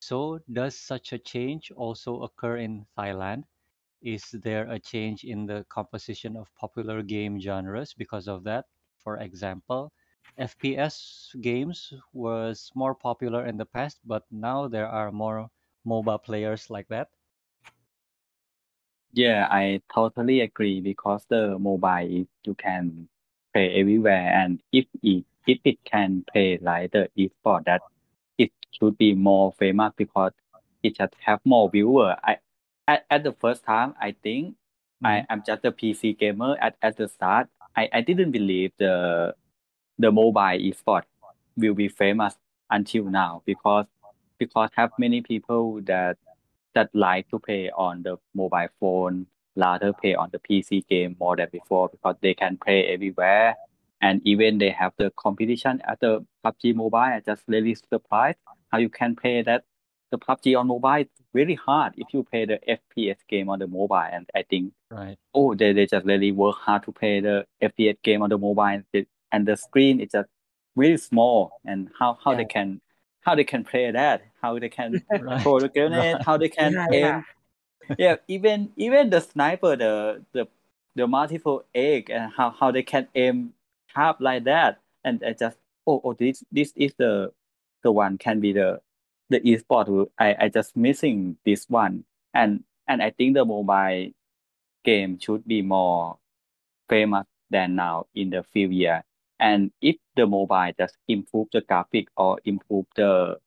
[0.00, 3.44] So, does such a change also occur in Thailand?
[4.02, 8.66] Is there a change in the composition of popular game genres because of that?
[8.98, 9.92] For example,
[10.36, 15.50] FPS games was more popular in the past, but now there are more
[15.86, 17.10] MOBA players like that.
[19.12, 23.08] Yeah, I totally agree because the mobile is you can
[23.52, 27.82] play everywhere, and if it if it can play like the esport, that
[28.70, 30.32] should be more famous because
[30.82, 32.16] it just have more viewer.
[32.22, 32.38] I
[32.86, 34.56] at, at the first time, I think
[35.04, 35.32] I mm-hmm.
[35.32, 37.48] am just a PC gamer at, at the start.
[37.76, 39.34] I, I didn't believe the
[39.98, 41.02] the mobile esport
[41.56, 42.36] will be famous
[42.70, 43.86] until now because
[44.38, 46.16] because have many people that
[46.74, 51.36] that like to play on the mobile phone rather play on the PC game more
[51.36, 53.56] than before because they can play everywhere
[54.00, 56.98] and even they have the competition at the PUBG Mobile.
[56.98, 58.38] I just really surprised
[58.70, 59.64] how you can play that
[60.10, 63.66] the PUBG on mobile is really hard if you play the FPS game on the
[63.66, 65.18] mobile and I think Right.
[65.34, 68.64] oh they, they just really work hard to play the FPS game on the mobile
[68.64, 70.28] and the, and the screen is just
[70.76, 72.80] really small and how how they can
[73.22, 75.42] how they can play that how they can Right.
[75.42, 76.22] throw the grenade Right.
[76.24, 77.20] how they can Yeah, aim
[77.88, 77.96] yeah.
[77.98, 80.46] yeah even even the sniper the the
[80.96, 83.54] the multiple egg and how how they can aim
[83.98, 87.32] sharp like that and I just oh oh this this is the
[87.82, 88.80] the one can be the
[89.30, 94.10] the esport who- I I just missing this one and and I think the mobile
[94.84, 96.18] game should be more
[96.88, 99.02] famous than now in the few years
[99.40, 103.38] and if the mobile just improve the graphic or improve the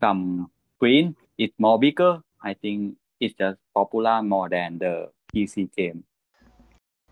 [0.00, 6.04] some screen it's more bigger I think it's just popular more than the PC game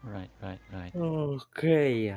[0.03, 0.31] Right.
[0.43, 0.59] Right.
[0.72, 0.93] Right.
[0.97, 2.16] Okay.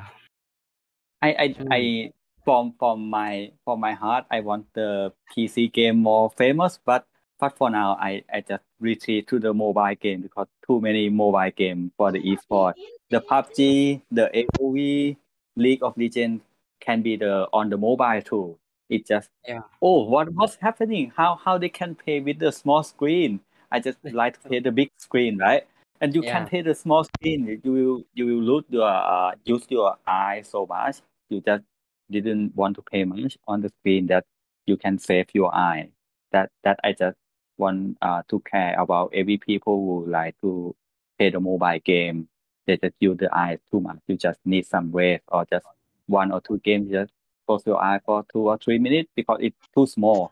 [1.24, 1.67] I I Hmm.
[1.71, 2.11] I
[2.43, 7.05] from from my from my heart I want the PC game more famous but
[7.39, 11.51] but for now I I just retreat to the mobile game because too many mobile
[11.55, 12.74] game for the esport.
[13.09, 15.17] The PUBG the AOV
[15.55, 16.43] League of Legends
[16.82, 18.57] can be the on the mobile too.
[18.89, 19.61] It just Yeah.
[19.82, 21.13] oh what what's happening?
[21.15, 23.39] How how they can play with the small screen?
[23.71, 25.63] I just like to play the big screen right?
[26.01, 26.34] And you Yeah.
[26.34, 27.61] can play the small screen.
[27.63, 30.99] You will you will lose your uh, use your eye so much
[31.34, 31.63] you just
[32.11, 34.25] didn't want to pay much on the screen that
[34.65, 35.89] you can save your eye.
[36.31, 37.17] That that I just
[37.57, 40.75] want uh, to care about every people who like to
[41.17, 42.29] play the mobile game.
[42.65, 43.99] They just use the eye too much.
[44.07, 45.65] You just need some rest or just
[46.07, 46.89] one or two games.
[46.91, 47.11] Just
[47.45, 50.31] close your eye for two or three minutes because it's too small.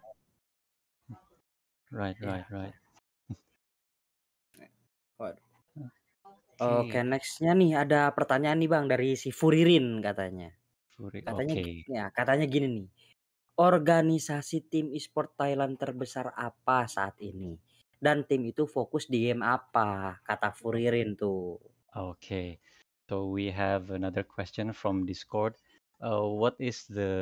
[1.91, 2.29] Right, Yeah.
[2.29, 2.73] right, right.
[5.19, 5.43] Waduh.
[6.61, 10.49] Oke, Oke, nextnya nih ada pertanyaan nih bang dari si Furirin katanya.
[10.95, 12.87] Furi- Katanya, gi- ya katanya gini nih.
[13.61, 17.59] Organisasi tim e-sport Thailand terbesar apa saat ini?
[18.01, 20.17] Dan tim itu fokus di game apa?
[20.25, 21.61] Kata Furirin tuh.
[21.95, 22.57] Okay,
[23.09, 25.53] so we have another question from Discord.
[26.01, 27.13] Uh, what is the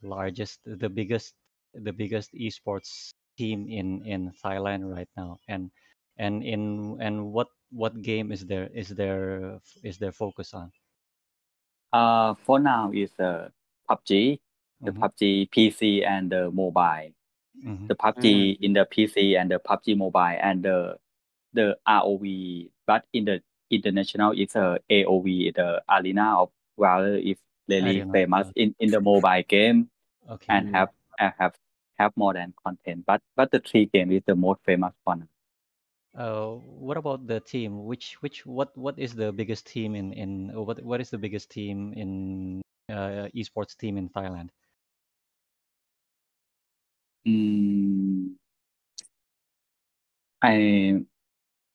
[0.00, 1.34] largest, the biggest,
[1.74, 5.36] the biggest esports team in in Thailand right now?
[5.50, 5.68] And
[6.16, 10.70] and in and what what game is there is there is there focus on?
[11.94, 13.52] Uh, for now is the
[13.90, 14.40] PUBG,
[14.84, 17.12] the Mhm, PUBG PC and the mobile.
[17.64, 17.88] mhm.
[17.88, 20.98] The PUBG in the PC and the PUBG mobile and the
[21.54, 27.38] the ROV, but in the international it's a AOV, the Arena of Valor is
[27.68, 28.54] really Arena famous Valor.
[28.56, 29.90] in, in the mobile game
[30.28, 30.46] Okay.
[30.48, 31.54] and have and have
[31.98, 33.04] have more than content.
[33.06, 35.28] But but the three game is the most famous one.
[36.16, 37.84] Uh, what about the team?
[37.84, 41.50] Which which what what is the biggest team in in what what is the biggest
[41.50, 44.50] team in uh, esports team in Thailand?
[47.26, 48.36] Mm,
[50.42, 51.04] I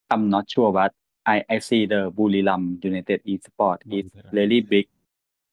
[0.10, 0.94] I'm not sure, but
[1.26, 4.88] I, I see the Buriram United Esport is really big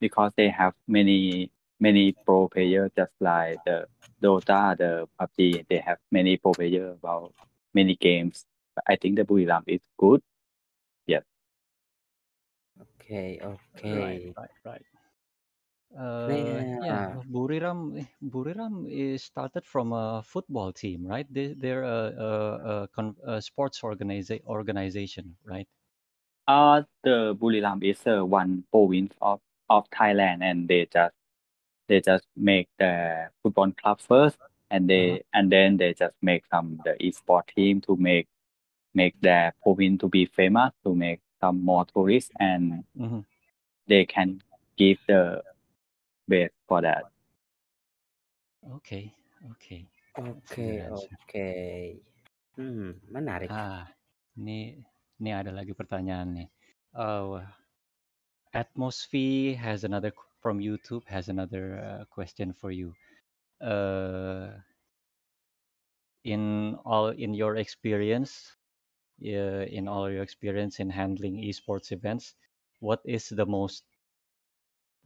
[0.01, 3.87] because they have many many pro players just like the
[4.23, 5.67] Dota, the PUBG.
[5.69, 7.35] They have many pro players about
[7.75, 8.45] many games.
[8.77, 10.23] But I think the Buriram is good.
[12.81, 13.83] Oke, oke.
[13.93, 14.87] Right, right, right.
[15.99, 21.27] Uh, Nah, yeah, Buriram, Buriram is started from a football team, right?
[21.33, 22.31] They, they're a, a,
[22.85, 25.69] a, con, a sports organiza- organization, right?
[26.49, 31.15] uh the Buriram is uh, one province of, of Thailand and they just
[31.89, 34.39] they just make the football club first
[34.71, 35.35] and they Uh-huh.
[35.35, 38.27] and then they just make some the esport team to make
[38.97, 43.21] make their province to be famous to make some more tourists and hmm
[43.89, 44.41] they can
[44.77, 45.43] give the
[46.29, 47.05] base for that.
[48.77, 49.13] Okay,
[49.53, 49.87] okay.
[50.17, 52.01] That's a oke, good
[52.57, 53.53] Hmm, menarik.
[53.53, 53.85] Ah,
[54.41, 54.81] ini
[55.21, 56.49] ini ada lagi pertanyaan nih.
[56.97, 57.45] Uh,
[58.57, 62.95] Atmosphere has another from YouTube has another uh, question for you.
[63.61, 64.57] Uh,
[66.25, 68.57] in all in your experience,
[69.21, 72.35] in all your experience in handling esports events,
[72.81, 73.85] what is the most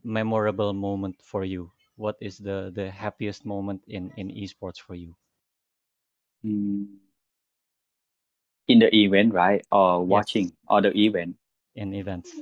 [0.03, 1.71] memorable moment for you?
[1.95, 5.15] What is the the happiest moment in in esports for you?
[6.43, 6.99] Mm.
[8.67, 9.63] In the event, right?
[9.71, 11.37] Or Yes, watching or the event.
[11.75, 12.39] in events.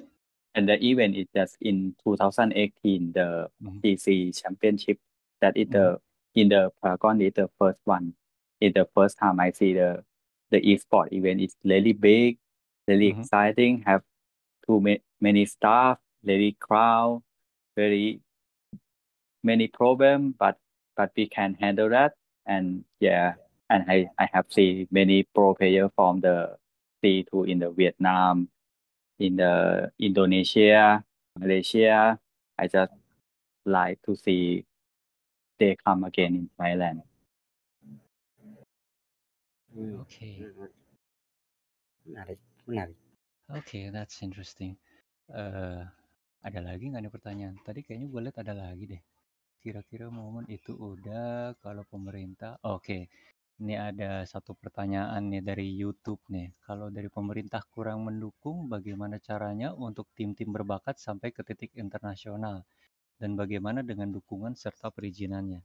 [0.55, 4.99] And the event is just in 2018, the Mhm, PC Championship.
[5.41, 5.99] That is mhm, the
[6.36, 8.13] in the Paragon is the first one.
[8.59, 10.03] It's the first time I see the
[10.51, 11.41] the esport event.
[11.41, 12.37] It's really big,
[12.87, 13.21] really mhm.
[13.21, 13.83] exciting.
[13.85, 14.03] Have
[14.65, 17.23] too ma- many staff, really crowd,
[17.75, 18.21] very
[19.43, 20.57] many problem, but
[20.95, 22.13] but we can handle that.
[22.45, 23.35] And yeah,
[23.69, 26.57] and I I have seen many pro player from the
[27.03, 28.49] C2 in the Vietnam,
[29.19, 31.03] in the Indonesia,
[31.39, 32.19] Malaysia.
[32.57, 32.91] I just
[33.65, 34.65] like to see
[35.59, 37.03] they come again in Thailand.
[39.80, 40.67] Hmm, Okay, hmm,
[42.05, 42.97] menarik, menarik.
[43.57, 44.73] okay, that's interesting.
[45.32, 45.84] Eh,
[46.47, 47.55] ada lagi nggak nih pertanyaan?
[47.67, 49.03] Tadi kayaknya gue lihat ada lagi deh.
[49.63, 52.53] Kira-kira momen itu udah kalau pemerintah.
[52.75, 52.99] Oke,
[53.61, 56.49] ini ada satu pertanyaan nih dari YouTube nih.
[56.67, 62.63] Kalau dari pemerintah kurang mendukung, bagaimana caranya untuk tim-tim berbakat sampai ke titik internasional?
[63.21, 65.61] Dan bagaimana dengan dukungan serta perizinannya?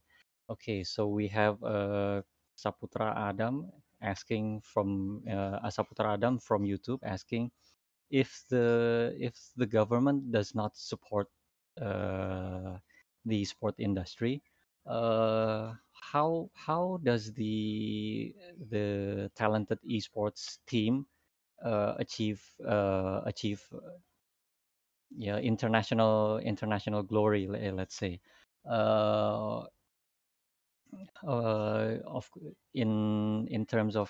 [0.49, 2.21] Okay, so we have uh,
[2.55, 3.67] Saputra Adam
[4.01, 7.51] asking from uh, Saputra Adam from YouTube asking
[8.09, 11.27] if the if the government does not support
[11.81, 12.77] uh,
[13.25, 14.41] the sport industry,
[14.87, 18.33] uh, how how does the
[18.69, 21.05] the talented esports team
[21.63, 23.97] uh, achieve uh, achieve uh,
[25.17, 28.19] yeah international international glory let's say
[31.27, 32.29] uh, of
[32.73, 34.09] in in terms of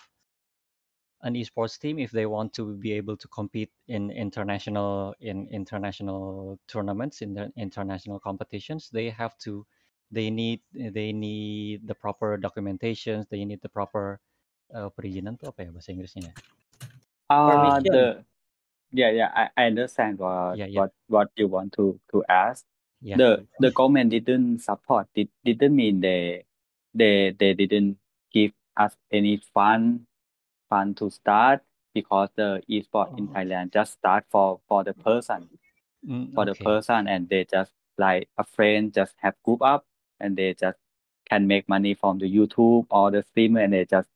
[1.22, 6.60] an esports team if they want to be able to compete in international in international
[6.68, 9.66] tournaments in the international competitions they have to
[10.12, 14.20] they need they need the proper documentations they need the proper
[14.74, 16.32] uh, perizinan tuh apa ya bahasa Inggrisnya?
[17.30, 18.22] Uh, the
[18.94, 20.80] yeah yeah I, I understand what Yeah, yeah.
[20.88, 22.66] what what you want to to ask.
[23.02, 23.18] Yeah.
[23.18, 25.10] The the government didn't support.
[25.14, 26.45] It didn't mean they
[26.96, 27.98] they they didn't
[28.34, 30.08] give us any fund
[30.70, 31.62] fund to start
[31.93, 33.34] because the esport in Oh.
[33.36, 35.50] Thailand just start for for the person
[36.08, 39.86] Mm, for the person and they just like a friend just have group up
[40.20, 40.78] and they just
[41.30, 44.10] can make money from the YouTube or the streamer and they just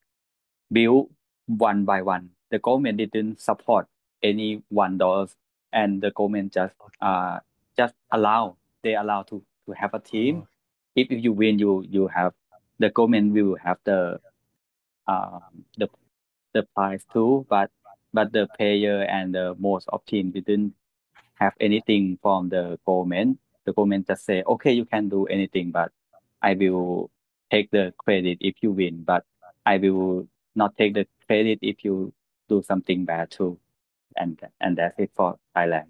[0.72, 1.10] build
[1.48, 2.32] one by one.
[2.52, 3.88] The government didn't support
[4.24, 5.36] any one dollars
[5.74, 6.98] and the government just Okay.
[7.02, 7.40] uh
[7.78, 10.44] just allow they allow to to have a team.
[10.44, 10.48] Oh,
[10.96, 12.34] If, if you win you you have
[12.80, 14.20] the government will have the
[15.08, 15.88] um the
[16.54, 17.72] the prize too but
[18.14, 20.74] but the player and the most of team didn't
[21.40, 23.40] have anything from the government.
[23.66, 25.92] The government just say, okay, you can do anything, but
[26.42, 27.10] I will
[27.52, 29.26] take the credit if you win, but
[29.66, 32.14] I will not take the credit if you
[32.48, 33.58] do something bad too.
[34.16, 35.88] And and that's it for Thailand.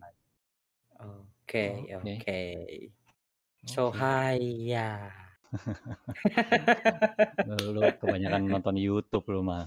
[1.00, 1.96] Oke, okay.
[1.96, 2.92] oke.
[3.66, 3.96] So Oke.
[3.96, 4.38] hai
[4.70, 5.29] ya.
[7.48, 9.66] Lu kebanyakan nonton YouTube lu mah.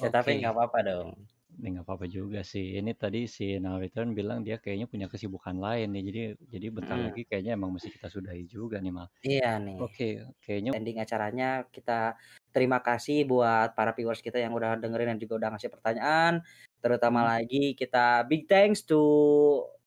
[0.00, 0.40] Ya tapi Oke.
[0.40, 1.08] nggak apa-apa dong.
[1.52, 2.80] Ini nggak apa-apa juga sih.
[2.80, 6.02] Ini tadi si Now Return bilang dia kayaknya punya kesibukan lain nih.
[6.08, 7.04] Jadi jadi bentar Mm.
[7.12, 9.12] lagi kayaknya emang mesti kita sudahi juga nih mal.
[9.20, 9.76] Iya nih.
[9.76, 10.08] Oke,
[10.40, 12.16] kayaknya Ending acaranya kita
[12.56, 16.40] terima kasih buat para viewers kita yang udah dengerin dan juga udah ngasih pertanyaan.
[16.80, 17.28] Terutama Hmm.
[17.36, 18.96] lagi kita big thanks to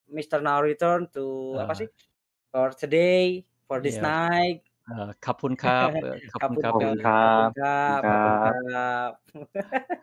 [0.05, 0.45] Mr.
[0.45, 1.89] Now Return to apa uh, sih
[2.53, 4.61] for today for this iya night.
[5.25, 5.89] ขอบคุณครับ
[6.33, 7.49] ขอบคุณครับขอบคุณครับ
[8.05, 9.11] ขอบคุณครับ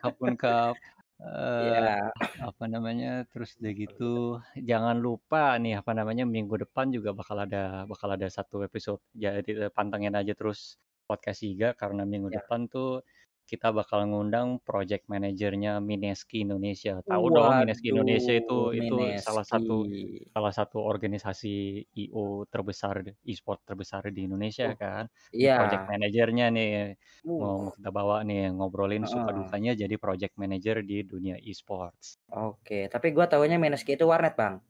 [0.03, 0.73] ขอบคุณครับ
[1.21, 1.35] เอ่
[1.71, 2.03] อ
[2.49, 4.13] apa namanya terus udah gitu
[4.59, 8.99] jangan lupa nih apa namanya minggu depan juga bakal ada bakal ada satu episode.
[9.15, 10.75] Jadi eh, pantengin aja terus
[11.07, 13.03] podcast Iga karena minggu depan tuh
[13.43, 19.45] kita bakal ngundang project manajernya Mineski Indonesia tahu dong Mineski Indonesia itu Waduh, itu salah
[19.45, 20.31] satu Mineski.
[20.33, 21.53] salah satu organisasi
[21.93, 26.69] IO terbesar e-sport terbesar di Indonesia Uh, kan Ini project manajernya nih
[27.23, 29.37] Uh, mau kita bawa nih ngobrolin suka heeh.
[29.39, 34.63] dukanya jadi project manager di dunia e-sports Oke, tapi gua taunya Mineski itu warnet, Bang.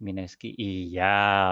[0.00, 1.04] Mineski iya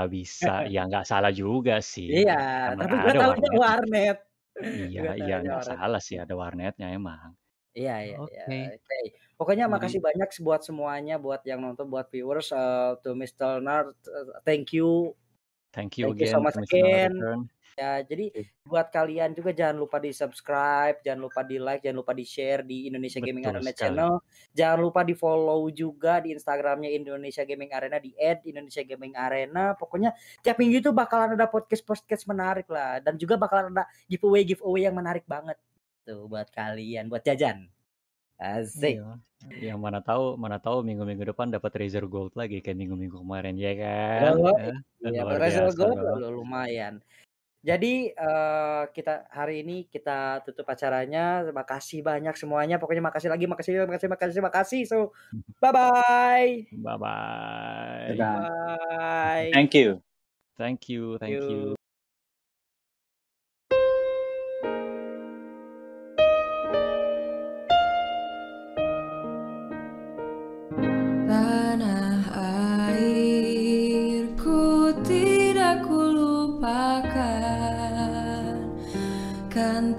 [0.09, 2.35] bisa ya nggak salah juga sih Iya,
[2.81, 4.19] tapi taunya warnet warnet.
[4.63, 5.79] Iya iya nggak warnet.
[5.79, 7.35] salah sih ada warnetnya emang
[7.79, 8.19] Iya, iya, iya.
[8.19, 8.99] oke Oke.
[9.39, 13.63] Pokoknya jadi makasih banyak buat semuanya, buat yang nonton, buat viewers, uh, to Mr.
[13.63, 15.15] Nard, uh, thank you.
[15.71, 17.15] thank you Thank you again so much again.
[17.15, 17.47] Return
[17.79, 18.43] Ya, jadi Oke.
[18.67, 23.47] buat kalian juga jangan lupa di-subscribe, jangan lupa di-like, jangan lupa di-share di Indonesia Gaming
[23.47, 24.13] betul Arena sekali channel.
[24.51, 29.79] Jangan lupa di-follow juga di Instagramnya Indonesia Gaming Arena di @indonesia gaming arena.
[29.79, 30.11] Pokoknya
[30.43, 35.23] tiap minggu itu bakalan ada podcast-podcast menarik lah dan juga bakalan ada giveaway-giveaway yang menarik
[35.31, 35.55] banget
[36.09, 37.69] tuh buat kalian, buat jajan.
[38.39, 39.03] Asik.
[39.03, 43.55] iya yang mana tahu mana tahu minggu-minggu depan dapat Razer Gold lagi kayak minggu-minggu kemarin
[43.55, 45.99] ya kan Eh, iya, luar Razer Gold
[46.35, 47.03] lumayan.
[47.59, 51.43] Jadi eh, kita hari ini kita tutup acaranya.
[51.43, 52.79] Terima kasih banyak semuanya.
[52.79, 54.83] Pokoknya makasih lagi, makasih, makasih, makasih, makasih.
[54.87, 54.99] So,
[55.59, 56.51] bye bye.
[56.71, 58.47] bye bye Bye-bye.
[58.47, 59.51] Bye.
[59.55, 60.03] Thank you.
[60.59, 61.78] thank you thank you
[79.59, 79.99] Kan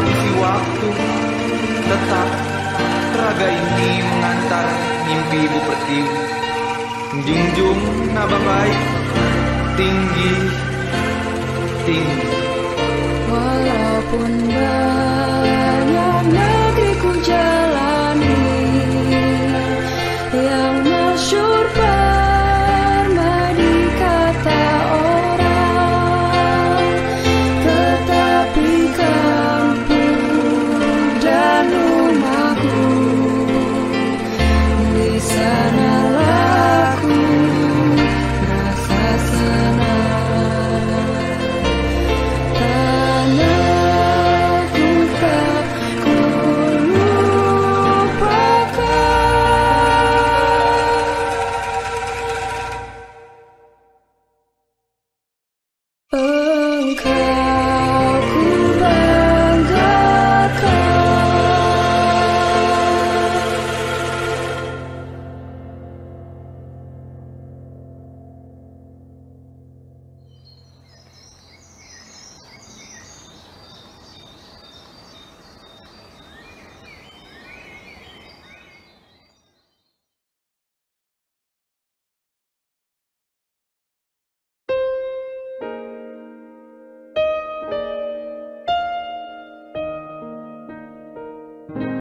[0.00, 0.88] Kondisi waktu
[1.84, 2.28] Tetap
[3.20, 4.68] raga ini mengantar
[5.04, 6.16] mimpi ibu pertiwi.
[7.12, 7.80] Menjunjung
[8.16, 8.80] naba baik
[9.76, 10.32] tinggi
[11.84, 12.32] tinggi.
[13.28, 18.40] Walaupun banyak negeriku jalani
[20.32, 21.64] Yang masyur